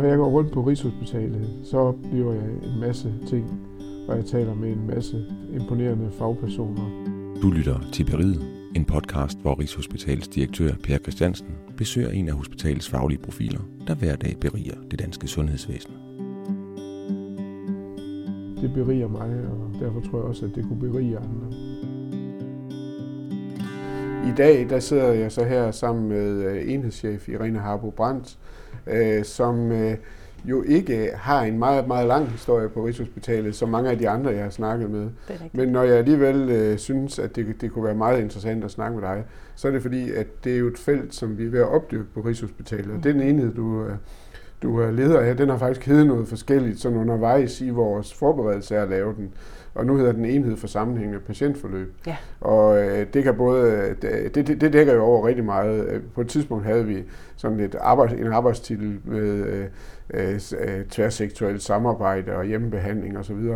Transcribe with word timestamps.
Når 0.00 0.08
jeg 0.08 0.18
går 0.18 0.28
rundt 0.28 0.52
på 0.52 0.62
Rigshospitalet, 0.62 1.48
så 1.64 1.78
oplever 1.78 2.32
jeg 2.32 2.44
en 2.44 2.80
masse 2.80 3.14
ting, 3.26 3.60
og 4.08 4.16
jeg 4.16 4.24
taler 4.24 4.54
med 4.54 4.68
en 4.68 4.86
masse 4.86 5.24
imponerende 5.52 6.10
fagpersoner. 6.10 7.04
Du 7.42 7.50
lytter 7.50 7.80
til 7.92 8.04
Beriget, 8.04 8.42
en 8.76 8.84
podcast, 8.84 9.38
hvor 9.38 9.60
Rigshospitalets 9.60 10.28
direktør 10.28 10.72
Per 10.84 10.98
Christiansen 10.98 11.46
besøger 11.76 12.10
en 12.10 12.28
af 12.28 12.34
hospitalets 12.34 12.88
faglige 12.88 13.18
profiler, 13.18 13.60
der 13.86 13.94
hver 13.94 14.16
dag 14.16 14.36
beriger 14.40 14.74
det 14.90 14.98
danske 14.98 15.28
sundhedsvæsen. 15.28 15.92
Det 18.62 18.72
beriger 18.74 19.08
mig, 19.08 19.30
og 19.50 19.80
derfor 19.80 20.00
tror 20.00 20.18
jeg 20.18 20.28
også, 20.28 20.46
at 20.46 20.52
det 20.54 20.64
kunne 20.68 20.80
berige 20.80 21.18
andre. 21.18 21.56
I 24.30 24.32
dag 24.36 24.66
der 24.70 24.78
sidder 24.78 25.12
jeg 25.12 25.32
så 25.32 25.44
her 25.44 25.70
sammen 25.70 26.08
med 26.08 26.44
øh, 26.44 26.72
enhedschef 26.72 27.28
Irene 27.28 27.58
Harbo 27.58 27.90
Brandt, 27.90 28.38
øh, 28.86 29.24
som 29.24 29.72
øh, 29.72 29.96
jo 30.44 30.62
ikke 30.62 31.10
har 31.14 31.42
en 31.42 31.58
meget, 31.58 31.88
meget 31.88 32.08
lang 32.08 32.28
historie 32.28 32.68
på 32.68 32.86
Rigshospitalet, 32.86 33.54
som 33.54 33.68
mange 33.68 33.90
af 33.90 33.98
de 33.98 34.08
andre, 34.08 34.30
jeg 34.30 34.42
har 34.42 34.50
snakket 34.50 34.90
med. 34.90 35.08
Men 35.52 35.68
når 35.68 35.82
jeg 35.82 35.96
alligevel 35.96 36.50
øh, 36.50 36.78
synes, 36.78 37.18
at 37.18 37.36
det, 37.36 37.46
det 37.60 37.72
kunne 37.72 37.84
være 37.84 37.94
meget 37.94 38.20
interessant 38.20 38.64
at 38.64 38.70
snakke 38.70 38.98
med 38.98 39.08
dig, 39.08 39.24
så 39.54 39.68
er 39.68 39.72
det 39.72 39.82
fordi, 39.82 40.12
at 40.12 40.26
det 40.44 40.54
er 40.54 40.58
jo 40.58 40.66
et 40.66 40.78
felt, 40.78 41.14
som 41.14 41.38
vi 41.38 41.46
er 41.46 41.50
ved 41.50 41.60
at 41.60 41.68
opdyrke 41.68 42.08
på 42.14 42.20
Rigshospitalet. 42.20 42.86
Mm. 42.86 42.96
Og 42.96 43.04
den 43.04 43.20
enhed, 43.20 43.54
du, 43.54 43.86
du 44.62 44.78
er 44.78 44.90
leder 44.90 45.20
af, 45.20 45.36
den 45.36 45.48
har 45.48 45.58
faktisk 45.58 45.86
heddet 45.86 46.06
noget 46.06 46.28
forskelligt, 46.28 46.80
sådan 46.80 46.98
undervejs 46.98 47.60
i 47.60 47.70
vores 47.70 48.14
forberedelse 48.14 48.76
af 48.76 48.82
at 48.82 48.88
lave 48.88 49.14
den 49.14 49.34
og 49.74 49.86
nu 49.86 49.96
hedder 49.96 50.12
den 50.12 50.24
enhed 50.24 50.56
for 50.56 50.66
sammenhængende 50.66 51.20
patientforløb. 51.20 51.94
Ja. 52.06 52.16
Og 52.40 52.82
øh, 52.82 53.06
det 53.14 53.24
kan 53.24 53.34
både, 53.34 53.94
det, 54.02 54.34
det, 54.34 54.60
det 54.60 54.72
dækker 54.72 54.94
jo 54.94 55.02
over 55.02 55.26
rigtig 55.26 55.44
meget. 55.44 55.88
Øh, 55.88 56.02
på 56.14 56.20
et 56.20 56.28
tidspunkt 56.28 56.64
havde 56.64 56.86
vi 56.86 57.04
sådan 57.36 57.60
et 57.60 57.74
arbejds, 57.80 58.12
en 58.12 58.32
arbejdstitel 58.32 59.00
med 59.04 59.46
øh, 60.14 60.34
øh, 60.60 60.84
tværsektorielt 60.90 61.62
samarbejde 61.62 62.36
og 62.36 62.44
hjemmebehandling 62.44 63.18
osv. 63.18 63.48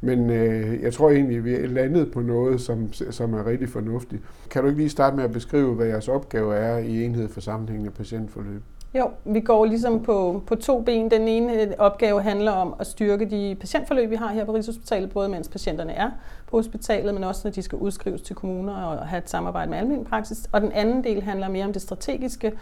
Men 0.00 0.30
øh, 0.30 0.82
jeg 0.82 0.92
tror 0.92 1.10
egentlig, 1.10 1.44
vi 1.44 1.54
er 1.54 1.66
landet 1.66 2.12
på 2.12 2.20
noget, 2.20 2.60
som, 2.60 2.92
som 2.92 3.34
er 3.34 3.46
rigtig 3.46 3.68
fornuftigt. 3.68 4.22
Kan 4.50 4.62
du 4.62 4.68
ikke 4.68 4.80
lige 4.80 4.90
starte 4.90 5.16
med 5.16 5.24
at 5.24 5.32
beskrive, 5.32 5.74
hvad 5.74 5.86
jeres 5.86 6.08
opgave 6.08 6.54
er 6.54 6.78
i 6.78 7.04
enhed 7.04 7.28
for 7.28 7.40
sammenhængende 7.40 7.90
patientforløb? 7.90 8.62
Jo, 8.98 9.10
vi 9.24 9.40
går 9.40 9.64
ligesom 9.64 10.02
på, 10.02 10.42
på 10.46 10.54
to 10.54 10.80
ben. 10.80 11.10
Den 11.10 11.28
ene 11.28 11.62
øh, 11.62 11.68
opgave 11.78 12.22
handler 12.22 12.52
om 12.52 12.74
at 12.80 12.86
styrke 12.86 13.24
de 13.24 13.56
patientforløb, 13.60 14.10
vi 14.10 14.16
har 14.16 14.28
her 14.28 14.44
på 14.44 14.54
Rigshospitalet, 14.54 15.10
både 15.10 15.28
mens 15.28 15.48
patienterne 15.48 15.92
er 15.92 16.10
på 16.46 16.56
hospitalet, 16.56 17.14
men 17.14 17.24
også 17.24 17.40
når 17.44 17.52
de 17.52 17.62
skal 17.62 17.78
udskrives 17.78 18.22
til 18.22 18.36
kommuner 18.36 18.82
og 18.82 19.06
have 19.06 19.18
et 19.18 19.30
samarbejde 19.30 19.70
med 19.70 19.78
almindelig 19.78 20.08
praksis. 20.08 20.48
Og 20.52 20.60
den 20.60 20.72
anden 20.72 21.04
del 21.04 21.22
handler 21.22 21.48
mere 21.48 21.64
om 21.64 21.72
det 21.72 21.82
strategiske 21.82 22.52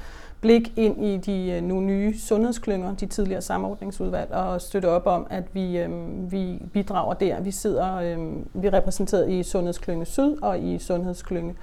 blik 0.41 0.73
ind 0.77 1.05
i 1.05 1.17
de 1.17 1.51
øh, 1.51 1.63
nu 1.63 1.81
nye 1.81 2.19
sundhedsklynger, 2.19 2.95
de 2.95 3.07
tidligere 3.07 3.43
samordningsudvalg, 3.43 4.31
og 4.33 4.61
støtte 4.61 4.89
op 4.89 5.07
om, 5.07 5.27
at 5.31 5.45
vi, 5.53 5.79
øhm, 5.79 6.33
vi 6.33 6.63
bidrager 6.73 7.15
der. 7.15 7.41
Vi 7.41 7.51
sidder, 7.51 7.97
øhm, 7.97 8.49
vi 8.55 8.67
er 8.67 8.73
repræsenteret 8.73 9.31
i 9.31 9.43
Sundhedsklynge 9.43 10.05
Syd 10.05 10.37
og 10.43 10.59
i 10.59 10.79
Sundhedsklynge 10.79 11.55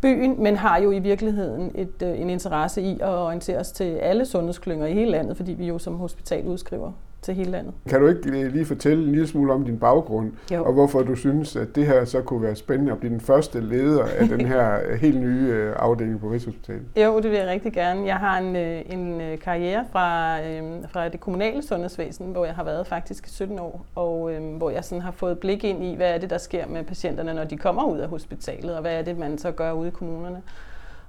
byen, 0.00 0.42
men 0.42 0.56
har 0.56 0.78
jo 0.78 0.90
i 0.90 0.98
virkeligheden 0.98 1.72
et, 1.74 2.02
øh, 2.02 2.20
en 2.20 2.30
interesse 2.30 2.82
i 2.82 2.98
at 3.00 3.08
orientere 3.08 3.58
os 3.58 3.72
til 3.72 3.84
alle 3.84 4.26
sundhedsklynger 4.26 4.86
i 4.86 4.94
hele 4.94 5.10
landet, 5.10 5.36
fordi 5.36 5.52
vi 5.52 5.66
jo 5.66 5.78
som 5.78 5.96
hospital 5.96 6.46
udskriver 6.46 6.92
til 7.26 7.34
hele 7.34 7.50
landet. 7.50 7.74
Kan 7.88 8.00
du 8.00 8.06
ikke 8.06 8.48
lige 8.48 8.64
fortælle 8.64 9.04
en 9.04 9.10
lille 9.10 9.26
smule 9.26 9.52
om 9.52 9.64
din 9.64 9.78
baggrund, 9.78 10.32
jo. 10.52 10.64
og 10.64 10.72
hvorfor 10.72 11.02
du 11.02 11.14
synes, 11.14 11.56
at 11.56 11.76
det 11.76 11.86
her 11.86 12.04
så 12.04 12.22
kunne 12.22 12.42
være 12.42 12.56
spændende 12.56 12.92
at 12.92 12.98
blive 12.98 13.12
den 13.12 13.20
første 13.20 13.60
leder 13.60 14.04
af 14.18 14.28
den 14.28 14.40
her 14.40 14.78
helt 15.04 15.20
nye 15.20 15.48
øh, 15.48 15.72
afdeling 15.76 16.20
på 16.20 16.30
Rigshospitalet? 16.30 16.82
Jo, 16.96 17.20
det 17.20 17.30
vil 17.30 17.38
jeg 17.38 17.48
rigtig 17.48 17.72
gerne. 17.72 18.06
Jeg 18.06 18.16
har 18.16 18.38
en, 18.38 18.56
øh, 18.56 18.82
en 18.86 19.20
øh, 19.20 19.38
karriere 19.38 19.84
fra, 19.92 20.38
fra 20.86 21.08
det 21.08 21.20
kommunale 21.20 21.62
sundhedsvæsen, 21.62 22.26
hvor 22.26 22.44
jeg 22.44 22.54
har 22.54 22.64
været 22.64 22.86
faktisk 22.86 23.28
17 23.28 23.58
år, 23.58 23.86
og 23.94 24.30
hvor 24.30 24.70
jeg 24.70 24.84
sådan 24.84 25.02
har 25.02 25.10
fået 25.10 25.38
blik 25.38 25.64
ind 25.64 25.84
i, 25.84 25.94
hvad 25.94 26.14
er 26.14 26.18
det, 26.18 26.30
der 26.30 26.38
sker 26.38 26.66
med 26.66 26.84
patienterne, 26.84 27.34
når 27.34 27.44
de 27.44 27.56
kommer 27.56 27.84
ud 27.84 27.98
af 27.98 28.08
hospitalet, 28.08 28.74
og 28.74 28.80
hvad 28.80 28.98
er 28.98 29.02
det, 29.02 29.18
man 29.18 29.38
så 29.38 29.50
gør 29.50 29.72
ude 29.72 29.88
i 29.88 29.90
kommunerne. 29.90 30.42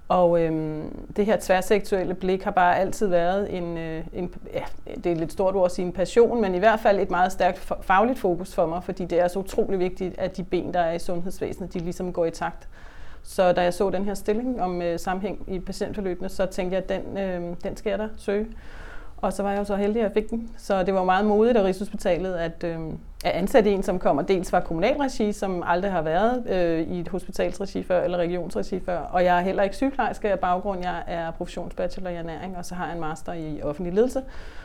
Og 0.07 0.41
øhm, 0.41 1.07
det 1.16 1.25
her 1.25 1.38
tværsektuelle 1.41 2.13
blik 2.13 2.44
har 2.44 2.51
bare 2.51 2.78
altid 2.78 3.07
været 3.07 3.57
en, 3.57 3.78
øh, 3.78 4.03
en, 4.13 4.34
ja, 4.53 4.63
det 4.95 5.06
er 5.06 5.12
et 5.12 5.18
lidt 5.18 5.31
stort 5.31 5.56
ord 5.56 5.66
at 5.66 5.72
sige 5.72 5.85
en 5.85 5.91
passion, 5.91 6.41
men 6.41 6.56
i 6.56 6.57
hvert 6.57 6.79
fald 6.79 7.00
et 7.00 7.12
meget 7.12 7.31
stærkt 7.31 7.73
fagligt 7.81 8.19
fokus 8.19 8.56
for 8.56 8.66
mig, 8.66 8.84
fordi 8.84 9.06
det 9.06 9.19
er 9.19 9.28
så 9.28 9.40
utrolig 9.40 9.79
vigtigt, 9.79 10.19
at 10.19 10.38
de 10.38 10.44
ben, 10.44 10.73
der 10.73 10.79
er 10.79 10.94
i 10.94 11.00
sundhedsvæsenet, 11.00 11.73
de 11.73 11.79
ligesom 11.79 12.13
går 12.13 12.25
i 12.25 12.31
takt. 12.31 12.67
Så 13.23 13.51
da 13.51 13.62
jeg 13.62 13.73
så 13.73 13.90
den 13.90 14.06
her 14.06 14.13
stilling 14.13 14.62
om 14.62 14.81
øh, 14.81 15.00
sammenhæng 15.00 15.44
i 15.47 15.59
patientforløbene, 15.59 16.29
så 16.29 16.46
tænkte 16.46 16.75
jeg, 16.75 16.84
at 16.84 16.90
den, 16.90 17.17
øh, 17.17 17.56
den 17.63 17.78
skal 17.78 17.90
jeg 17.90 18.00
da 18.00 18.07
søge. 18.17 18.47
Og 19.17 19.34
så 19.34 19.44
var 19.44 19.50
jeg 19.50 19.59
jo 19.59 19.63
så 19.63 19.75
heldig, 19.75 20.01
at 20.01 20.03
jeg 20.03 20.12
fik 20.13 20.29
den. 20.29 20.50
Så 20.57 20.84
det 20.84 20.94
var 20.94 21.03
meget 21.03 21.25
modigt 21.25 21.57
af 21.57 21.63
Rigshospitalet 21.63 22.34
at, 22.34 22.63
øh, 22.63 22.79
at 23.25 23.31
ansætte 23.31 23.72
en, 23.72 23.83
som 23.83 24.00
kommer 24.00 24.22
dels 24.22 24.50
fra 24.50 24.59
kommunalregi, 24.59 25.31
som 25.31 25.63
aldrig 25.66 25.91
har 25.91 26.01
været 26.01 26.44
øh, 26.50 26.95
i 26.95 27.00
et 27.00 27.07
hospitalsregi 27.07 27.83
før, 27.83 28.03
eller 28.03 28.17
regionsregi 28.17 28.79
før. 28.79 28.97
Og 28.97 29.23
jeg 29.23 29.38
er 29.38 29.41
heller 29.41 29.63
ikke 29.63 29.75
sygeplejerske 29.75 30.31
af 30.31 30.39
baggrund. 30.39 30.79
Jeg 30.83 31.03
er 31.07 31.31
professionsbachelor 31.31 32.09
i 32.09 32.16
ernæring, 32.16 32.57
og 32.57 32.66
så 32.66 32.75
har 32.75 32.85
jeg 32.85 32.94
en 32.95 33.01
master 33.01 33.33
i 33.33 33.61
offentlig 33.61 33.94
ledelse. 33.94 34.22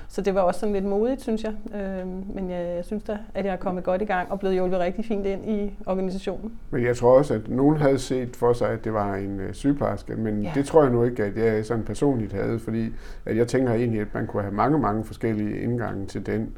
Så 0.08 0.20
det 0.20 0.34
var 0.34 0.40
også 0.40 0.60
sådan 0.60 0.72
lidt 0.72 0.84
modigt, 0.84 1.22
synes 1.22 1.44
jeg. 1.44 1.52
Øh, 1.74 2.06
men 2.34 2.50
jeg, 2.50 2.76
jeg 2.76 2.84
synes 2.84 3.02
da, 3.02 3.18
at 3.34 3.44
jeg 3.44 3.52
er 3.52 3.56
kommet 3.56 3.84
godt 3.84 4.02
i 4.02 4.04
gang 4.04 4.32
og 4.32 4.40
blevet 4.40 4.54
hjulpet 4.54 4.78
rigtig 4.78 5.04
fint 5.04 5.26
ind 5.26 5.50
i 5.50 5.74
organisationen. 5.86 6.52
Men 6.70 6.84
jeg 6.84 6.96
tror 6.96 7.19
også, 7.19 7.34
at 7.34 7.48
nogen 7.48 7.76
havde 7.76 7.98
set 7.98 8.36
for 8.36 8.52
sig, 8.52 8.69
at 8.69 8.84
det 8.84 8.92
var 8.92 9.14
en 9.14 9.40
øh, 9.40 9.54
sygeplejerske, 9.54 10.16
men 10.16 10.42
ja. 10.42 10.50
det 10.54 10.66
tror 10.66 10.82
jeg 10.82 10.92
nu 10.92 11.04
ikke, 11.04 11.24
at 11.24 11.36
jeg 11.36 11.66
sådan 11.66 11.84
personligt 11.84 12.32
havde, 12.32 12.58
fordi 12.58 12.92
at 13.26 13.36
jeg 13.36 13.48
tænker 13.48 13.72
egentlig, 13.72 14.00
at 14.00 14.14
man 14.14 14.26
kunne 14.26 14.42
have 14.42 14.54
mange, 14.54 14.78
mange 14.78 15.04
forskellige 15.04 15.60
indgange 15.60 16.06
til 16.06 16.26
den. 16.26 16.52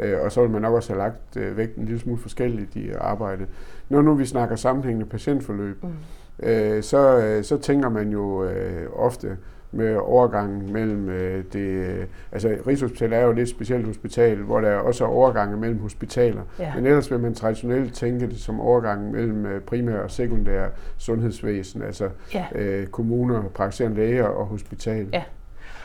Øh, 0.00 0.20
og 0.24 0.32
så 0.32 0.40
vil 0.40 0.50
man 0.50 0.62
nok 0.62 0.74
også 0.74 0.92
have 0.92 0.98
lagt 0.98 1.36
øh, 1.36 1.56
vægt 1.56 1.76
en 1.76 1.84
lille 1.84 2.00
smule 2.00 2.20
forskelligt 2.20 2.76
i 2.76 2.90
arbejdet. 2.90 3.46
Når 3.88 4.02
nu 4.02 4.14
vi 4.14 4.24
snakker 4.24 4.56
sammenhængende 4.56 5.06
patientforløb, 5.06 5.82
mm. 5.82 6.48
øh, 6.48 6.82
så, 6.82 7.18
øh, 7.18 7.44
så 7.44 7.58
tænker 7.58 7.88
man 7.88 8.10
jo 8.10 8.44
øh, 8.44 8.86
ofte, 8.96 9.36
med 9.72 9.96
overgangen 9.96 10.72
mellem 10.72 11.08
øh, 11.08 11.44
det... 11.52 12.06
Altså, 12.32 12.56
Rigshospitalet 12.66 13.18
er 13.18 13.22
jo 13.22 13.30
et 13.30 13.36
lidt 13.36 13.48
specielt 13.48 13.86
hospital, 13.86 14.36
hvor 14.36 14.60
der 14.60 14.74
også 14.74 15.04
er 15.04 15.08
overgange 15.08 15.56
mellem 15.56 15.78
hospitaler. 15.78 16.42
Ja. 16.58 16.74
Men 16.74 16.86
ellers 16.86 17.10
vil 17.10 17.20
man 17.20 17.34
traditionelt 17.34 17.94
tænke 17.94 18.26
det 18.26 18.38
som 18.40 18.60
overgangen 18.60 19.12
mellem 19.12 19.46
øh, 19.46 19.60
primær 19.60 19.98
og 19.98 20.10
sekundær 20.10 20.66
sundhedsvæsen, 20.98 21.82
altså 21.82 22.08
ja. 22.34 22.46
øh, 22.54 22.86
kommuner, 22.86 23.42
praktiserende 23.42 23.96
læger 23.96 24.24
og 24.24 24.46
hospital. 24.46 25.08
Ja. 25.12 25.22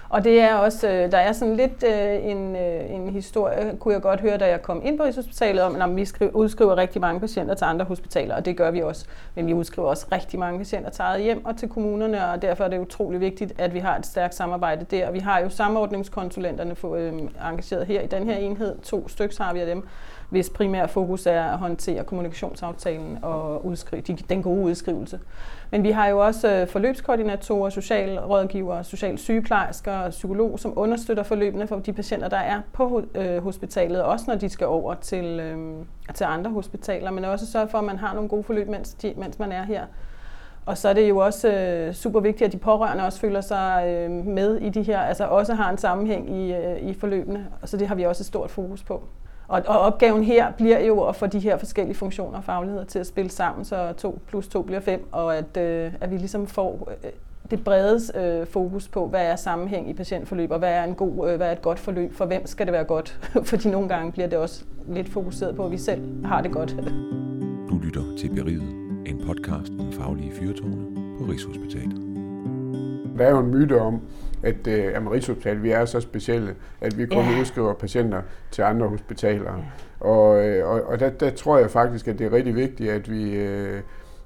Og 0.10 0.24
det 0.24 0.40
er 0.42 0.56
også, 0.56 0.88
øh, 0.88 1.12
der 1.12 1.18
er 1.18 1.32
sådan 1.32 1.56
lidt 1.56 1.84
øh, 1.84 2.26
en, 2.32 2.56
øh, 2.56 2.92
en 2.92 3.10
historie, 3.10 3.78
kunne 3.80 3.94
jeg 3.94 4.02
godt 4.02 4.22
høre, 4.22 4.38
da 4.38 4.50
jeg 4.50 4.62
kom 4.62 4.82
ind 4.86 4.98
på 4.98 5.04
Rigshospitalet, 5.04 5.64
om, 5.64 5.82
at 5.82 5.96
vi 5.96 6.06
skriver, 6.06 6.32
udskriver 6.32 6.78
rigtig 6.78 7.02
mange 7.02 7.20
patienter 7.20 7.56
til 7.56 7.66
andre 7.66 7.86
hospitaler, 7.86 8.36
og 8.36 8.46
det 8.46 8.58
gør 8.58 8.72
vi 8.72 8.82
også. 8.82 9.06
Men 9.36 9.48
vi 9.48 9.54
udskriver 9.54 9.88
også 9.88 10.06
rigtig 10.12 10.40
mange 10.40 10.60
patienter 10.60 10.90
til 10.90 11.02
eget 11.02 11.22
hjem 11.24 11.46
og 11.46 11.58
til 11.58 11.70
kommunerne, 11.70 12.28
og 12.28 12.42
derfor 12.42 12.64
er 12.64 12.68
det 12.68 12.80
utrolig 12.80 13.20
vigtigt, 13.20 13.54
at 13.58 13.74
vi 13.74 13.80
har 13.80 13.98
et 13.98 14.06
stærkt 14.06 14.36
samarbejde 14.36 14.86
der. 14.92 15.08
Og 15.08 15.14
vi 15.14 15.20
har 15.20 15.40
jo 15.40 15.50
samordningskonsulenterne 15.50 16.76
for, 16.76 16.96
øh, 16.96 17.14
engageret 17.50 17.86
her 17.86 18.02
i 18.02 18.08
den 18.08 18.30
her 18.30 18.36
enhed. 18.36 18.76
To 18.84 19.08
stykker 19.08 19.44
har 19.44 19.54
vi 19.54 19.60
af 19.60 19.66
dem 19.66 19.88
hvis 20.30 20.50
primære 20.50 20.88
fokus 20.88 21.26
er 21.26 21.44
at 21.44 21.58
håndtere 21.58 22.04
kommunikationsaftalen 22.04 23.18
og 23.22 23.66
udskri- 23.66 24.02
de, 24.02 24.14
den 24.14 24.44
gode 24.44 24.62
udskrivelse. 24.62 25.20
Men 25.72 25.84
vi 25.84 25.92
har 25.92 26.08
jo 26.08 26.26
også 26.26 26.52
øh, 26.52 26.68
forløbskoordinatorer, 26.68 27.70
socialrådgivere, 27.70 28.84
socialsygeplejersker 28.84 29.94
og 29.94 30.10
psykolog, 30.10 30.60
som 30.60 30.74
understøtter 30.76 31.24
forløbene 31.24 31.68
for 31.68 31.80
de 31.80 31.94
patienter, 31.94 32.28
der 32.28 32.38
er 32.38 32.62
på 32.74 33.02
øh, 33.16 33.44
hospitalet, 33.44 34.04
også 34.04 34.26
når 34.28 34.36
de 34.36 34.50
skal 34.50 34.68
over 34.68 34.94
til, 34.94 35.40
øh, 35.40 35.86
til 36.14 36.24
andre 36.24 36.52
hospitaler, 36.52 37.12
men 37.12 37.26
også 37.26 37.52
sørge 37.52 37.68
for, 37.68 37.78
at 37.78 37.84
man 37.84 37.98
har 37.98 38.14
nogle 38.14 38.30
gode 38.30 38.44
forløb, 38.44 38.68
mens, 38.68 38.94
de, 38.94 39.14
mens 39.18 39.40
man 39.40 39.52
er 39.52 39.64
her. 39.64 39.86
Og 40.66 40.78
så 40.78 40.90
er 40.90 40.94
det 40.94 41.10
jo 41.10 41.18
også 41.18 41.52
øh, 41.52 41.94
super 41.94 42.20
vigtigt, 42.20 42.48
at 42.48 42.52
de 42.52 42.58
pårørende 42.58 43.06
også 43.06 43.20
føler 43.20 43.42
sig 43.42 43.84
øh, 43.88 44.12
med 44.12 44.58
i 44.58 44.70
de 44.70 44.84
her, 44.84 45.00
altså 45.00 45.26
også 45.26 45.54
har 45.54 45.70
en 45.70 45.78
sammenhæng 45.78 46.30
i, 46.30 46.54
øh, 46.54 46.78
i 46.82 46.94
forløbene. 46.94 47.48
Og 47.62 47.70
så 47.70 47.78
det 47.78 47.88
har 47.88 47.96
vi 47.96 48.04
også 48.04 48.22
et 48.22 48.26
stort 48.26 48.52
fokus 48.52 48.84
på. 48.84 49.04
Og, 49.48 49.62
og 49.68 49.80
opgaven 49.80 50.24
her 50.24 50.52
bliver 50.52 50.80
jo 50.80 51.02
at 51.04 51.16
få 51.16 51.28
de 51.28 51.40
her 51.40 51.58
forskellige 51.58 51.96
funktioner 51.96 52.38
og 52.38 52.44
fagligheder 52.44 52.86
til 52.86 53.00
at 53.00 53.08
spille 53.08 53.32
sammen, 53.32 53.66
så 53.66 53.94
2 53.98 54.20
plus 54.28 54.48
2 54.48 54.62
bliver 54.62 54.80
5, 54.80 55.08
og 55.12 55.38
at, 55.38 55.58
øh, 55.58 55.92
at 56.02 56.12
vi 56.12 56.18
ligesom 56.18 56.48
får 56.48 56.90
øh, 57.04 57.12
det 57.52 57.64
brede 57.64 58.00
øh, 58.16 58.48
fokus 58.48 58.88
på, 58.88 59.08
hvad 59.08 59.26
er 59.26 59.36
sammenhæng 59.36 59.90
i 59.90 59.94
patientforløb, 59.94 60.52
og 60.52 60.60
hvad 60.60 60.74
er, 60.74 60.84
en 60.84 60.96
god, 60.96 61.30
øh, 61.30 61.38
hvad 61.38 61.48
er 61.48 61.52
et 61.52 61.62
godt 61.62 61.80
forløb, 61.80 62.14
for 62.14 62.26
hvem 62.26 62.46
skal 62.46 62.66
det 62.66 62.74
være 62.74 62.84
godt? 62.84 63.20
Fordi 63.50 63.70
nogle 63.70 63.90
gange 63.90 64.12
bliver 64.12 64.28
det 64.28 64.38
også 64.38 64.64
lidt 64.88 65.10
fokuseret 65.10 65.56
på, 65.56 65.66
at 65.66 65.72
vi 65.72 65.78
selv 65.78 66.26
har 66.26 66.42
det 66.42 66.52
godt. 66.52 66.76
Du 67.70 67.78
lytter 67.84 68.02
til 68.18 68.30
Beriget, 68.36 68.70
en 69.06 69.22
podcast 69.28 69.72
om 69.80 69.92
faglige 69.92 70.32
fyrtårne 70.32 70.86
på 71.20 71.26
Rigshospitalet. 71.32 72.02
Der 73.18 73.26
er 73.26 73.30
jo 73.30 73.40
en 73.40 73.48
myte 73.52 73.82
om, 73.82 74.02
at 74.46 74.68
øh, 74.68 75.12
Rigshospitalet, 75.12 75.64
vi 75.64 75.70
er 75.70 75.86
så 75.86 76.00
specielle, 76.00 76.56
at 76.82 76.98
vi 76.98 77.06
kun 77.06 77.18
yeah. 77.18 77.40
udskriver 77.40 77.74
patienter 77.74 78.22
til 78.52 78.62
andre 78.62 78.88
hospitaler. 78.88 79.54
Yeah. 79.54 79.64
Og, 80.00 80.48
øh, 80.48 80.70
og, 80.70 80.84
og 80.84 81.00
der, 81.00 81.10
der 81.10 81.30
tror 81.30 81.58
jeg 81.58 81.72
faktisk, 81.72 82.08
at 82.08 82.20
det 82.20 82.26
er 82.26 82.32
rigtig 82.32 82.56
vigtigt, 82.56 82.92
at 82.92 83.12
vi, 83.12 83.36
øh, 83.36 83.82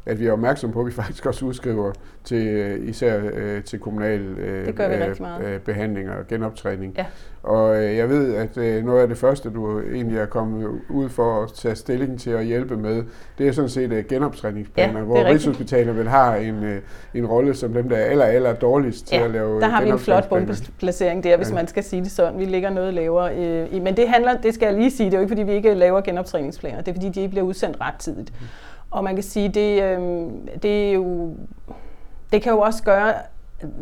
at 0.09 0.19
vi 0.19 0.27
er 0.27 0.31
opmærksom 0.31 0.71
på, 0.71 0.79
at 0.79 0.85
vi 0.87 0.91
faktisk 0.91 1.25
også 1.25 1.45
udskriver 1.45 1.91
til 2.23 2.89
især 2.89 3.21
til 3.65 3.79
kommunal 3.79 4.21
øh, 4.21 5.59
behandling 5.59 6.09
og 6.09 6.27
genoptræning. 6.27 6.93
Ja. 6.97 7.05
Og 7.43 7.83
øh, 7.83 7.95
jeg 7.95 8.09
ved, 8.09 8.35
at 8.35 8.57
øh, 8.57 8.85
noget 8.85 9.01
af 9.01 9.07
det 9.07 9.17
første, 9.17 9.49
du 9.49 9.81
egentlig 9.81 10.17
er 10.17 10.25
kommet 10.25 10.69
ud 10.89 11.09
for 11.09 11.43
at 11.43 11.53
tage 11.53 11.75
stilling 11.75 12.19
til 12.19 12.29
at 12.29 12.45
hjælpe 12.45 12.77
med, 12.77 13.03
det 13.37 13.47
er 13.47 13.51
sådan 13.51 13.69
set 13.69 13.91
øh, 13.91 14.05
genoptræningsplaner, 14.05 14.99
ja, 14.99 15.05
hvor 15.05 15.25
Rigshospitalet 15.25 15.97
vil 15.97 16.07
have 16.07 16.43
en, 16.43 16.63
øh, 16.63 16.81
en 17.13 17.25
rolle 17.25 17.53
som 17.53 17.73
dem, 17.73 17.89
der 17.89 17.97
er 17.97 18.05
aller, 18.05 18.25
aller 18.25 18.53
dårligst 18.53 19.07
til 19.07 19.17
ja, 19.17 19.25
at 19.25 19.31
lave 19.31 19.61
der 19.61 19.67
har 19.67 19.83
vi 19.83 19.89
en 19.89 19.99
flot 19.99 20.29
bombeplacering 20.29 21.23
der, 21.23 21.37
hvis 21.37 21.49
ja. 21.49 21.55
man 21.55 21.67
skal 21.67 21.83
sige 21.83 22.03
det 22.03 22.11
sådan. 22.11 22.39
Vi 22.39 22.45
ligger 22.45 22.69
noget 22.69 22.93
lavere. 22.93 23.35
Øh, 23.35 23.83
men 23.83 23.97
det 23.97 24.09
handler, 24.09 24.37
det 24.37 24.53
skal 24.53 24.65
jeg 24.65 24.75
lige 24.75 24.91
sige, 24.91 25.05
det 25.05 25.13
er 25.13 25.17
jo 25.17 25.21
ikke 25.21 25.31
fordi, 25.31 25.43
vi 25.43 25.53
ikke 25.53 25.73
laver 25.73 26.01
genoptræningsplaner, 26.01 26.81
det 26.81 26.87
er 26.87 26.93
fordi, 26.93 27.09
de 27.09 27.29
bliver 27.29 27.43
udsendt 27.43 27.77
ret 27.81 27.95
tidligt. 27.99 28.33
Mm. 28.39 28.47
Og 28.91 29.03
man 29.03 29.15
kan 29.15 29.23
sige, 29.23 29.49
det, 29.49 29.83
øh, 29.83 30.29
det 30.63 30.89
er 30.89 30.93
jo 30.93 31.35
det 32.31 32.41
kan 32.41 32.51
jo 32.51 32.59
også 32.59 32.83
gøre, 32.83 33.13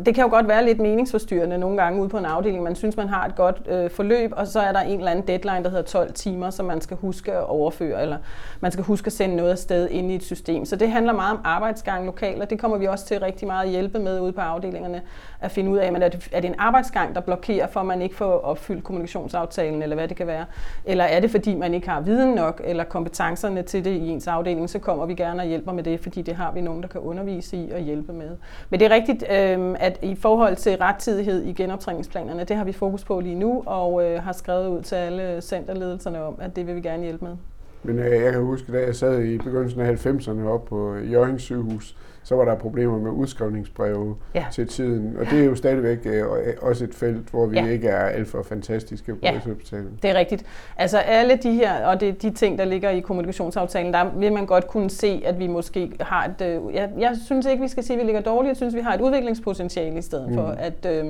det 0.04 0.14
kan 0.14 0.24
jo 0.24 0.30
godt 0.30 0.48
være 0.48 0.64
lidt 0.64 0.80
meningsforstyrrende 0.80 1.58
nogle 1.58 1.82
gange 1.82 2.00
ude 2.00 2.08
på 2.08 2.18
en 2.18 2.24
afdeling. 2.24 2.62
Man 2.62 2.74
synes, 2.74 2.96
man 2.96 3.08
har 3.08 3.26
et 3.26 3.36
godt 3.36 3.62
øh, 3.68 3.90
forløb, 3.90 4.32
og 4.36 4.46
så 4.46 4.60
er 4.60 4.72
der 4.72 4.80
en 4.80 4.98
eller 4.98 5.10
anden 5.10 5.26
deadline, 5.26 5.64
der 5.64 5.70
hedder 5.70 5.82
12 5.82 6.12
timer, 6.12 6.50
som 6.50 6.66
man 6.66 6.80
skal 6.80 6.96
huske 6.96 7.32
at 7.32 7.44
overføre, 7.44 8.02
eller 8.02 8.16
man 8.60 8.72
skal 8.72 8.84
huske 8.84 9.06
at 9.06 9.12
sende 9.12 9.36
noget 9.36 9.50
afsted 9.50 9.88
ind 9.90 10.10
i 10.10 10.14
et 10.14 10.22
system. 10.22 10.64
Så 10.64 10.76
det 10.76 10.90
handler 10.90 11.12
meget 11.12 11.32
om 11.32 11.40
arbejdsgang 11.44 12.06
lokalt, 12.06 12.42
og 12.42 12.50
det 12.50 12.58
kommer 12.58 12.78
vi 12.78 12.86
også 12.86 13.06
til 13.06 13.20
rigtig 13.20 13.46
meget 13.46 13.64
at 13.64 13.70
hjælpe 13.70 13.98
med 13.98 14.20
ude 14.20 14.32
på 14.32 14.40
afdelingerne, 14.40 15.02
at 15.40 15.50
finde 15.50 15.70
ud 15.70 15.78
af, 15.78 15.92
men 15.92 16.02
er, 16.02 16.08
det, 16.08 16.28
er 16.32 16.40
det 16.40 16.48
en 16.48 16.56
arbejdsgang, 16.58 17.14
der 17.14 17.20
blokerer 17.20 17.66
for, 17.66 17.80
at 17.80 17.86
man 17.86 18.02
ikke 18.02 18.14
får 18.14 18.40
opfyldt 18.40 18.84
kommunikationsaftalen, 18.84 19.82
eller 19.82 19.96
hvad 19.96 20.08
det 20.08 20.16
kan 20.16 20.26
være? 20.26 20.44
Eller 20.84 21.04
er 21.04 21.20
det, 21.20 21.30
fordi 21.30 21.54
man 21.54 21.74
ikke 21.74 21.88
har 21.88 22.00
viden 22.00 22.34
nok, 22.34 22.60
eller 22.64 22.84
kompetencerne 22.84 23.62
til 23.62 23.84
det 23.84 23.90
i 23.90 24.08
ens 24.08 24.26
afdeling, 24.26 24.70
så 24.70 24.78
kommer 24.78 25.06
vi 25.06 25.14
gerne 25.14 25.42
og 25.42 25.46
hjælper 25.46 25.72
med 25.72 25.82
det, 25.82 26.00
fordi 26.00 26.22
det 26.22 26.34
har 26.34 26.52
vi 26.52 26.60
nogen, 26.60 26.82
der 26.82 26.88
kan 26.88 27.00
undervise 27.00 27.56
i 27.56 27.70
og 27.70 27.80
hjælpe 27.80 28.12
med. 28.12 28.30
Men 28.70 28.80
det 28.80 28.86
er 28.86 28.94
rigtigt, 28.94 29.24
øh, 29.30 29.67
Øhm, 29.68 29.76
at 29.80 29.98
i 30.02 30.14
forhold 30.14 30.56
til 30.56 30.76
rettidighed 30.76 31.44
i 31.44 31.52
genoptræningsplanerne, 31.52 32.44
det 32.44 32.56
har 32.56 32.64
vi 32.64 32.72
fokus 32.72 33.04
på 33.04 33.20
lige 33.20 33.34
nu, 33.34 33.62
og 33.66 34.04
øh, 34.04 34.22
har 34.22 34.32
skrevet 34.32 34.68
ud 34.68 34.82
til 34.82 34.94
alle 34.94 35.40
centerledelserne 35.40 36.22
om, 36.22 36.34
at 36.40 36.56
det 36.56 36.66
vil 36.66 36.76
vi 36.76 36.80
gerne 36.80 37.02
hjælpe 37.02 37.24
med. 37.24 37.36
Men 37.82 37.98
øh, 37.98 38.22
jeg 38.22 38.32
kan 38.32 38.42
huske, 38.42 38.72
da 38.72 38.78
jeg 38.78 38.96
sad 38.96 39.22
i 39.22 39.38
begyndelsen 39.38 39.80
af 39.80 40.06
90'erne 40.06 40.46
op 40.46 40.64
på 40.64 40.94
øh, 40.94 41.12
Jørgens 41.12 41.42
sygehus, 41.42 41.96
så 42.28 42.36
var 42.36 42.44
der 42.44 42.54
problemer 42.54 42.98
med 42.98 43.10
udskrivningsbreve 43.10 44.16
ja. 44.34 44.44
til 44.52 44.68
tiden. 44.68 45.16
Og 45.20 45.26
det 45.30 45.40
er 45.40 45.44
jo 45.44 45.54
stadigvæk 45.54 45.98
øh, 46.04 46.24
også 46.62 46.84
et 46.84 46.94
felt, 46.94 47.28
hvor 47.30 47.46
vi 47.46 47.58
ja. 47.58 47.66
ikke 47.66 47.88
er 47.88 48.06
alt 48.06 48.28
for 48.28 48.42
fantastiske 48.42 49.14
på 49.14 49.20
ja. 49.22 49.32
Rigshospitalet. 49.32 50.02
det 50.02 50.10
er 50.10 50.14
rigtigt. 50.14 50.44
Altså 50.76 50.98
alle 50.98 51.36
de 51.36 51.52
her, 51.52 51.86
og 51.86 52.00
det, 52.00 52.22
de 52.22 52.30
ting, 52.30 52.58
der 52.58 52.64
ligger 52.64 52.90
i 52.90 53.00
kommunikationsaftalen, 53.00 53.92
der 53.92 54.04
vil 54.16 54.32
man 54.32 54.46
godt 54.46 54.68
kunne 54.68 54.90
se, 54.90 55.22
at 55.24 55.38
vi 55.38 55.46
måske 55.46 55.92
har 56.00 56.24
et... 56.24 56.46
Øh, 56.46 56.74
jeg, 56.74 56.90
jeg 56.98 57.16
synes 57.24 57.46
ikke, 57.46 57.62
vi 57.62 57.68
skal 57.68 57.84
sige, 57.84 57.96
at 57.96 58.00
vi 58.00 58.06
ligger 58.06 58.20
dårligt. 58.20 58.48
Jeg 58.48 58.56
synes, 58.56 58.74
vi 58.74 58.80
har 58.80 58.94
et 58.94 59.00
udviklingspotentiale 59.00 59.98
i 59.98 60.02
stedet 60.02 60.28
mm. 60.28 60.34
for, 60.34 60.46
at... 60.46 60.86
Øh, 60.86 61.04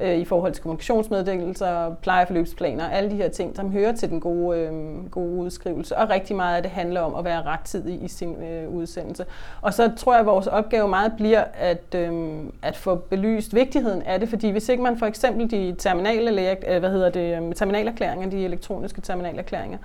øh, 0.00 0.18
i 0.18 0.24
forhold 0.24 0.52
til 0.52 0.62
kommunikationsmeddelelser, 0.62 1.94
plejeforløbsplaner, 1.94 2.88
alle 2.88 3.10
de 3.10 3.16
her 3.16 3.28
ting, 3.28 3.56
som 3.56 3.72
hører 3.72 3.92
til 3.92 4.10
den 4.10 4.20
gode, 4.20 4.58
øh, 4.58 4.72
gode 5.10 5.36
udskrivelse. 5.36 5.96
Og 5.96 6.10
rigtig 6.10 6.36
meget 6.36 6.56
af 6.56 6.62
det 6.62 6.70
handler 6.70 7.00
om 7.00 7.14
at 7.14 7.24
være 7.24 7.42
rettidig 7.42 8.04
i 8.04 8.08
sin 8.08 8.42
øh, 8.42 8.68
udsendelse. 8.68 9.24
Og 9.60 9.74
så 9.74 9.92
tror 9.96 10.12
jeg, 10.12 10.20
at 10.20 10.26
vores 10.26 10.46
opgave 10.46 10.88
meget 10.88 11.12
bliver 11.16 11.44
at, 11.54 11.94
øh, 11.94 12.38
at 12.62 12.76
få 12.76 12.96
belyst 12.96 13.54
vigtigheden 13.54 14.02
af 14.02 14.20
det, 14.20 14.28
fordi 14.28 14.50
hvis 14.50 14.68
ikke 14.68 14.82
man 14.82 14.98
for 14.98 15.06
eksempel 15.06 15.50
de 15.50 15.74
terminale 15.78 16.56
øh, 16.68 16.78
hvad 16.78 16.90
hedder 16.90 17.10
det, 17.10 17.42
øh, 17.42 17.54
terminalerklæringer, 17.54 18.30
de 18.30 18.44
elektroniske 18.44 19.00
terminalerklæringer, 19.00 19.78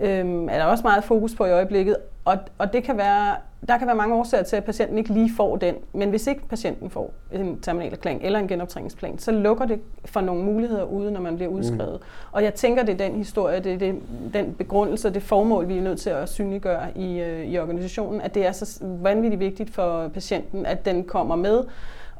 øh, 0.00 0.08
er 0.50 0.58
der 0.58 0.64
også 0.64 0.82
meget 0.82 1.04
fokus 1.04 1.34
på 1.34 1.44
i 1.44 1.50
øjeblikket, 1.50 1.96
og, 2.24 2.38
og 2.58 2.72
det 2.72 2.84
kan 2.84 2.96
være, 2.96 3.36
der 3.68 3.78
kan 3.78 3.86
være 3.86 3.96
mange 3.96 4.14
årsager 4.14 4.42
til, 4.44 4.56
at 4.56 4.64
patienten 4.64 4.98
ikke 4.98 5.12
lige 5.12 5.30
får 5.36 5.56
den. 5.56 5.74
Men 5.92 6.10
hvis 6.10 6.26
ikke 6.26 6.48
patienten 6.48 6.90
får 6.90 7.12
en 7.32 7.60
terminalerklæring 7.60 8.20
eller 8.22 8.38
en 8.38 8.48
genoptræningsplan, 8.48 9.18
så 9.18 9.32
lukker 9.32 9.64
det 9.64 9.80
for 10.04 10.20
nogle 10.20 10.44
muligheder 10.44 10.84
ude, 10.84 11.12
når 11.12 11.20
man 11.20 11.36
bliver 11.36 11.50
mm. 11.50 11.56
udskrevet. 11.56 12.00
Mm. 12.00 12.28
Og 12.32 12.42
jeg 12.42 12.54
tænker, 12.54 12.82
det 12.82 13.00
er 13.00 13.08
den 13.08 13.16
historie, 13.16 13.60
det 13.60 13.72
er 13.72 13.78
det, 13.78 13.94
den 14.34 14.54
begrundelse, 14.54 15.10
det 15.10 15.22
formål, 15.22 15.68
vi 15.68 15.78
er 15.78 15.82
nødt 15.82 16.00
til 16.00 16.10
at 16.10 16.28
synliggøre 16.28 16.98
i, 16.98 17.20
øh, 17.20 17.46
i 17.46 17.58
organisationen, 17.58 18.20
at 18.20 18.34
det 18.34 18.46
er 18.46 18.52
så 18.52 18.84
vanvittigt 18.84 19.40
vigtigt 19.40 19.70
for 19.74 20.08
patienten, 20.08 20.66
at 20.66 20.84
den 20.84 21.04
kommer 21.04 21.36
med 21.36 21.64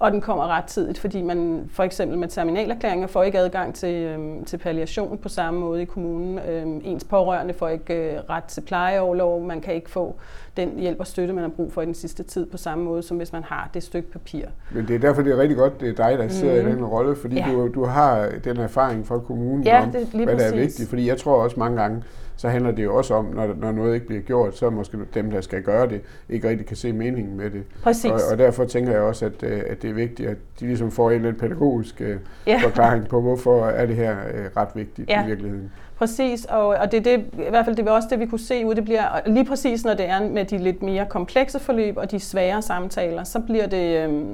og 0.02 0.12
den 0.12 0.20
kommer 0.20 0.46
ret 0.46 0.64
tidligt, 0.64 0.98
fordi 0.98 1.22
man 1.22 1.70
for 1.72 1.82
eksempel 1.82 2.18
med 2.18 2.28
terminalerklæringer 2.28 3.06
får 3.06 3.22
ikke 3.22 3.38
adgang 3.38 3.74
til, 3.74 3.94
øhm, 3.94 4.44
til 4.44 4.58
palliation 4.58 5.18
på 5.18 5.28
samme 5.28 5.60
måde 5.60 5.82
i 5.82 5.84
kommunen. 5.84 6.38
Øhm, 6.38 6.80
ens 6.84 7.04
pårørende 7.04 7.54
får 7.54 7.68
ikke 7.68 7.94
øh, 7.94 8.20
ret 8.30 8.44
til 8.44 8.60
plejeoverlov, 8.60 9.42
man 9.42 9.60
kan 9.60 9.74
ikke 9.74 9.90
få 9.90 10.16
den 10.56 10.78
hjælp 10.78 11.00
og 11.00 11.06
støtte, 11.06 11.34
man 11.34 11.42
har 11.42 11.50
brug 11.50 11.72
for 11.72 11.82
i 11.82 11.86
den 11.86 11.94
sidste 11.94 12.22
tid 12.22 12.46
på 12.46 12.56
samme 12.56 12.84
måde, 12.84 13.02
som 13.02 13.16
hvis 13.16 13.32
man 13.32 13.42
har 13.42 13.70
det 13.74 13.82
stykke 13.82 14.10
papir. 14.10 14.44
Men 14.70 14.88
det 14.88 14.94
er 14.94 14.98
derfor, 14.98 15.22
det 15.22 15.32
er 15.32 15.36
rigtig 15.36 15.56
godt, 15.56 15.80
det 15.80 15.88
er 15.88 16.08
dig, 16.08 16.18
der 16.18 16.28
sidder 16.28 16.62
mm. 16.62 16.68
i 16.68 16.72
den 16.72 16.84
rolle, 16.84 17.16
fordi 17.16 17.36
ja. 17.36 17.46
du, 17.52 17.68
du 17.74 17.84
har 17.84 18.28
den 18.44 18.56
erfaring 18.56 19.06
fra 19.06 19.18
kommunen 19.18 19.64
ja, 19.64 19.82
om, 19.82 19.90
det, 19.90 20.06
hvad 20.06 20.26
præcis. 20.26 20.42
der 20.42 20.56
er 20.56 20.60
vigtigt. 20.60 20.88
Fordi 20.88 21.08
jeg 21.08 21.18
tror 21.18 21.42
også 21.42 21.60
mange 21.60 21.80
gange, 21.80 22.02
så 22.36 22.48
handler 22.48 22.70
det 22.70 22.84
jo 22.84 22.96
også 22.96 23.14
om, 23.14 23.24
når, 23.24 23.54
når 23.56 23.72
noget 23.72 23.94
ikke 23.94 24.06
bliver 24.06 24.22
gjort, 24.22 24.56
så 24.56 24.70
måske 24.70 24.98
dem, 25.14 25.30
der 25.30 25.40
skal 25.40 25.62
gøre 25.62 25.88
det, 25.88 26.00
ikke 26.28 26.48
rigtig 26.48 26.66
kan 26.66 26.76
se 26.76 26.92
meningen 26.92 27.36
med 27.36 27.50
det. 27.50 27.62
Præcis. 27.82 28.10
Og, 28.10 28.20
og 28.32 28.38
derfor 28.38 28.64
tænker 28.64 28.92
jeg 28.92 29.00
også, 29.00 29.26
at, 29.26 29.42
øh, 29.42 29.62
at 29.66 29.82
det 29.82 29.90
er 29.90 29.94
vigtigt, 29.94 30.28
at 30.28 30.36
de 30.60 30.66
ligesom 30.66 30.90
får 30.90 31.10
en 31.10 31.22
lidt 31.22 31.38
pædagogisk 31.38 32.00
øh, 32.00 32.16
ja. 32.46 32.60
forklaring 32.64 33.08
på, 33.08 33.20
hvorfor 33.20 33.66
er 33.66 33.86
det 33.86 33.96
her 33.96 34.16
øh, 34.34 34.44
ret 34.56 34.68
vigtigt 34.74 35.10
ja. 35.10 35.24
i 35.24 35.26
virkeligheden. 35.26 35.70
Præcis, 35.98 36.44
og, 36.44 36.66
og 36.66 36.92
det 36.92 37.06
er 37.06 37.16
det, 37.16 37.24
i 37.46 37.50
hvert 37.50 37.64
fald 37.64 37.76
det 37.76 37.88
er 37.88 37.90
også 37.90 38.08
det, 38.10 38.20
vi 38.20 38.26
kunne 38.26 38.38
se 38.38 38.66
ud. 38.66 38.74
Det 38.74 38.84
bliver 38.84 39.20
lige 39.26 39.44
præcis, 39.44 39.84
når 39.84 39.94
det 39.94 40.08
er 40.08 40.28
med 40.28 40.41
de 40.44 40.58
lidt 40.58 40.82
mere 40.82 41.06
komplekse 41.06 41.58
forløb 41.58 41.96
og 41.96 42.10
de 42.10 42.20
svære 42.20 42.62
samtaler, 42.62 43.24
så 43.24 43.40
bliver 43.40 43.66
det... 43.66 44.08
Øh, 44.08 44.24